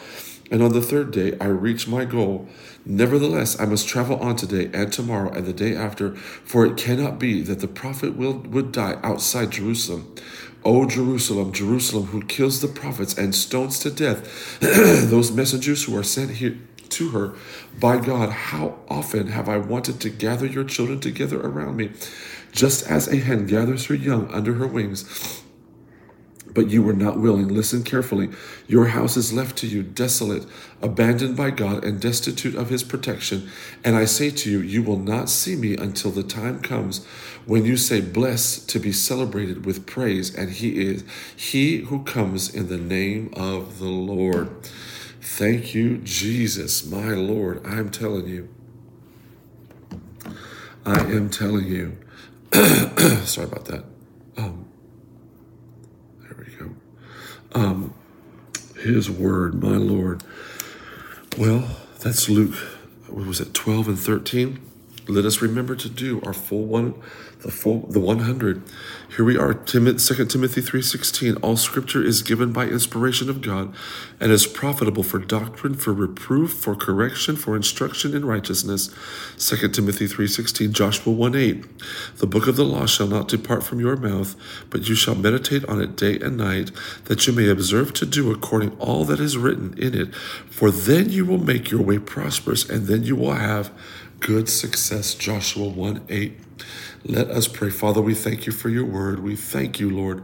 and 0.49 0.63
on 0.63 0.71
the 0.71 0.81
third 0.81 1.12
day 1.12 1.38
I 1.41 1.47
reach 1.47 1.88
my 1.88 2.05
goal. 2.05 2.47
Nevertheless, 2.86 3.60
I 3.60 3.65
must 3.65 3.88
travel 3.88 4.17
on 4.19 4.38
today 4.38 4.69
and 4.73 4.93
tomorrow 4.93 5.29
and 5.29 5.45
the 5.45 5.51
day 5.51 5.75
after, 5.75 6.15
for 6.15 6.65
it 6.65 6.77
cannot 6.77 7.19
be 7.19 7.41
that 7.41 7.60
the 7.60 7.67
prophet 7.67 8.15
will, 8.15 8.38
would 8.38 8.71
die 8.71 8.97
outside 9.03 9.51
Jerusalem. 9.51 10.15
O 10.63 10.86
Jerusalem, 10.86 11.52
Jerusalem, 11.54 12.08
who 12.08 12.22
kills 12.24 12.62
the 12.62 12.67
prophets 12.67 13.17
and 13.17 13.34
stones 13.34 13.80
to 13.80 13.89
death 13.89 14.60
those 14.60 15.32
messengers 15.32 15.84
who 15.84 15.98
are 15.98 16.04
sent 16.04 16.32
here 16.32 16.58
to 16.89 17.10
her 17.10 17.34
by 17.80 17.98
God, 17.98 18.30
how 18.30 18.80
often 18.89 19.28
have 19.28 19.48
I 19.48 19.58
wanted 19.58 20.00
to 20.02 20.10
gather 20.10 20.46
your 20.46 20.63
children 20.63 21.00
together 21.00 21.39
around 21.39 21.78
me, 21.78 21.91
just 22.52 22.88
as 22.89 23.08
a 23.08 23.17
hen 23.17 23.46
gathers 23.46 23.86
her 23.86 23.96
young 23.96 24.32
under 24.32 24.56
her 24.56 24.67
wings 24.67 25.43
but 26.53 26.69
you 26.69 26.81
were 26.81 26.93
not 26.93 27.19
willing. 27.19 27.47
Listen 27.47 27.83
carefully. 27.83 28.29
Your 28.67 28.88
house 28.88 29.17
is 29.17 29.33
left 29.33 29.57
to 29.57 29.67
you 29.67 29.83
desolate, 29.83 30.45
abandoned 30.81 31.36
by 31.38 31.51
God, 31.51 31.83
and 31.83 31.99
destitute 31.99 32.55
of 32.55 32.69
his 32.69 32.83
protection. 32.83 33.49
And 33.83 33.95
I 33.95 34.05
say 34.05 34.29
to 34.29 34.51
you, 34.51 34.60
you 34.60 34.83
will 34.83 34.99
not 34.99 35.29
see 35.29 35.55
me 35.55 35.75
until 35.75 36.12
the 36.12 36.23
time 36.23 36.62
comes 36.62 37.05
when 37.45 37.65
you 37.65 37.77
say, 37.77 38.01
Blessed 38.01 38.69
to 38.69 38.79
be 38.79 38.91
celebrated 38.91 39.65
with 39.65 39.86
praise, 39.86 40.33
and 40.33 40.51
he 40.51 40.79
is 40.79 41.03
he 41.36 41.77
who 41.79 42.03
comes 42.03 42.53
in 42.53 42.67
the 42.67 42.77
name 42.77 43.33
of 43.36 43.79
the 43.79 43.86
Lord. 43.86 44.49
Thank 45.21 45.75
you, 45.75 45.97
Jesus, 45.99 46.86
my 46.86 47.10
Lord. 47.10 47.65
I'm 47.65 47.89
telling 47.89 48.27
you. 48.27 48.49
I 50.86 50.99
am 51.01 51.29
telling 51.29 51.67
you. 51.67 51.97
Sorry 52.53 53.45
about 53.45 53.65
that. 53.65 53.83
Um, 54.38 54.67
um, 57.58 57.93
his 58.80 59.10
word, 59.10 59.62
my 59.62 59.78
Lord. 59.78 60.24
Well, 61.38 61.78
that's 62.00 62.30
Luke, 62.30 62.56
what 63.08 63.26
was 63.26 63.39
it, 63.39 63.54
12 63.56 63.88
and 63.88 64.00
13? 64.00 64.60
Let 65.08 65.26
us 65.26 65.41
remember 65.41 65.76
to 65.76 65.89
do 65.89 66.22
our 66.26 66.34
full 66.34 66.65
one, 66.65 66.93
the 67.39 67.50
full 67.50 67.88
the 67.88 68.00
100. 68.00 68.62
Here 69.15 69.24
we 69.24 69.38
are, 69.38 69.54
Tim, 69.54 69.86
2 69.86 70.26
Timothy 70.26 70.62
3.16. 70.62 71.39
All 71.41 71.56
scripture 71.56 72.04
is 72.04 72.22
given 72.22 72.52
by 72.52 72.67
inspiration 72.67 73.30
of 73.30 73.41
God 73.41 73.74
and 74.20 74.34
is 74.34 74.46
profitable 74.46 75.04
for 75.04 75.17
doctrine, 75.17 75.76
for 75.76 75.93
reproof, 75.93 76.52
for 76.52 76.76
correction, 76.76 77.38
for 77.38 77.56
instruction 77.56 78.13
in 78.13 78.26
righteousness. 78.26 78.93
2 79.38 79.70
Timothy 79.70 80.08
3.16. 80.08 80.74
Joshua 80.74 81.13
1.8. 81.13 82.17
The 82.17 82.28
book 82.28 82.48
of 82.48 82.58
the 82.58 82.65
law 82.65 82.86
shall 82.86 83.08
not 83.08 83.30
depart 83.30 83.63
from 83.63 83.80
your 83.80 83.96
mouth, 83.96 84.36
but 84.70 84.89
you 84.89 84.96
shall 84.96 85.15
meditate 85.15 85.63
on 85.65 85.82
it 85.82 85.96
day 85.96 86.20
and 86.20 86.36
night, 86.36 86.72
that 87.06 87.28
you 87.28 87.34
may 87.34 87.48
observe 87.48 87.93
to 87.93 88.06
do 88.06 88.30
according 88.30 88.78
all 88.78 89.06
that 89.06 89.22
is 89.22 89.38
written 89.38 89.74
in 89.78 89.93
it. 89.93 90.13
For 90.50 90.70
then 90.70 91.10
you 91.10 91.26
will 91.26 91.38
make 91.38 91.72
your 91.72 91.82
way 91.82 91.98
prosperous, 91.98 92.70
and 92.70 92.88
then 92.88 93.04
you 93.04 93.15
will 93.15 93.34
have 93.34 93.72
good 94.19 94.49
success. 94.49 95.13
Joshua 95.13 95.67
1 95.67 96.06
8. 96.10 96.39
Let 97.06 97.30
us 97.30 97.47
pray. 97.47 97.69
Father, 97.69 98.01
we 98.01 98.13
thank 98.13 98.45
you 98.45 98.51
for 98.51 98.67
your 98.67 98.84
word. 98.84 99.23
We 99.23 99.36
thank 99.36 99.80
you, 99.80 99.89
Lord, 99.89 100.23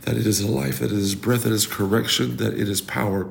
that 0.00 0.16
it 0.16 0.26
is 0.26 0.40
a 0.40 0.48
life, 0.48 0.80
that 0.80 0.90
it 0.90 0.98
is 0.98 1.14
breath, 1.14 1.44
that 1.44 1.52
it 1.52 1.54
is 1.54 1.66
correction, 1.66 2.38
that 2.38 2.54
it 2.54 2.68
is 2.68 2.80
power. 2.80 3.30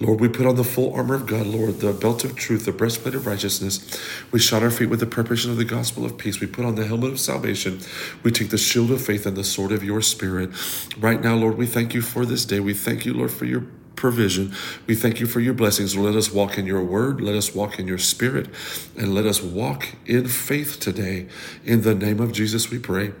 Lord, 0.00 0.20
we 0.20 0.28
put 0.28 0.46
on 0.46 0.56
the 0.56 0.64
full 0.64 0.92
armor 0.92 1.14
of 1.14 1.26
God, 1.26 1.46
Lord, 1.46 1.78
the 1.80 1.92
belt 1.92 2.24
of 2.24 2.34
truth, 2.34 2.64
the 2.64 2.72
breastplate 2.72 3.14
of 3.14 3.26
righteousness. 3.26 4.00
We 4.32 4.40
shod 4.40 4.64
our 4.64 4.70
feet 4.70 4.86
with 4.86 5.00
the 5.00 5.06
preparation 5.06 5.50
of 5.52 5.58
the 5.58 5.64
gospel 5.64 6.04
of 6.04 6.18
peace. 6.18 6.40
We 6.40 6.48
put 6.48 6.64
on 6.64 6.74
the 6.74 6.86
helmet 6.86 7.12
of 7.12 7.20
salvation. 7.20 7.80
We 8.24 8.32
take 8.32 8.50
the 8.50 8.58
shield 8.58 8.90
of 8.90 9.00
faith 9.00 9.26
and 9.26 9.36
the 9.36 9.44
sword 9.44 9.70
of 9.70 9.84
your 9.84 10.02
spirit. 10.02 10.50
Right 10.98 11.20
now, 11.20 11.36
Lord, 11.36 11.56
we 11.56 11.66
thank 11.66 11.94
you 11.94 12.02
for 12.02 12.26
this 12.26 12.44
day. 12.44 12.58
We 12.58 12.74
thank 12.74 13.04
you, 13.04 13.14
Lord, 13.14 13.30
for 13.30 13.44
your 13.44 13.64
provision. 13.96 14.54
We 14.86 14.94
thank 14.94 15.20
you 15.20 15.26
for 15.26 15.40
your 15.40 15.54
blessings. 15.54 15.96
Let 15.96 16.14
us 16.14 16.32
walk 16.32 16.56
in 16.56 16.66
your 16.66 16.82
word. 16.82 17.20
Let 17.20 17.34
us 17.34 17.54
walk 17.54 17.78
in 17.78 17.86
your 17.86 17.98
spirit. 17.98 18.48
And 18.96 19.14
let 19.14 19.26
us 19.26 19.42
walk 19.42 19.88
in 20.06 20.26
faith 20.26 20.80
today. 20.80 21.28
In 21.64 21.82
the 21.82 21.94
name 21.94 22.20
of 22.20 22.32
Jesus, 22.32 22.70
we 22.70 22.78
pray. 22.78 23.12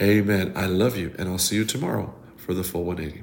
Amen. 0.00 0.52
I 0.56 0.66
love 0.66 0.96
you, 0.96 1.14
and 1.18 1.28
I'll 1.28 1.38
see 1.38 1.56
you 1.56 1.64
tomorrow 1.64 2.12
for 2.36 2.52
the 2.52 2.64
full 2.64 2.84
180. 2.84 3.22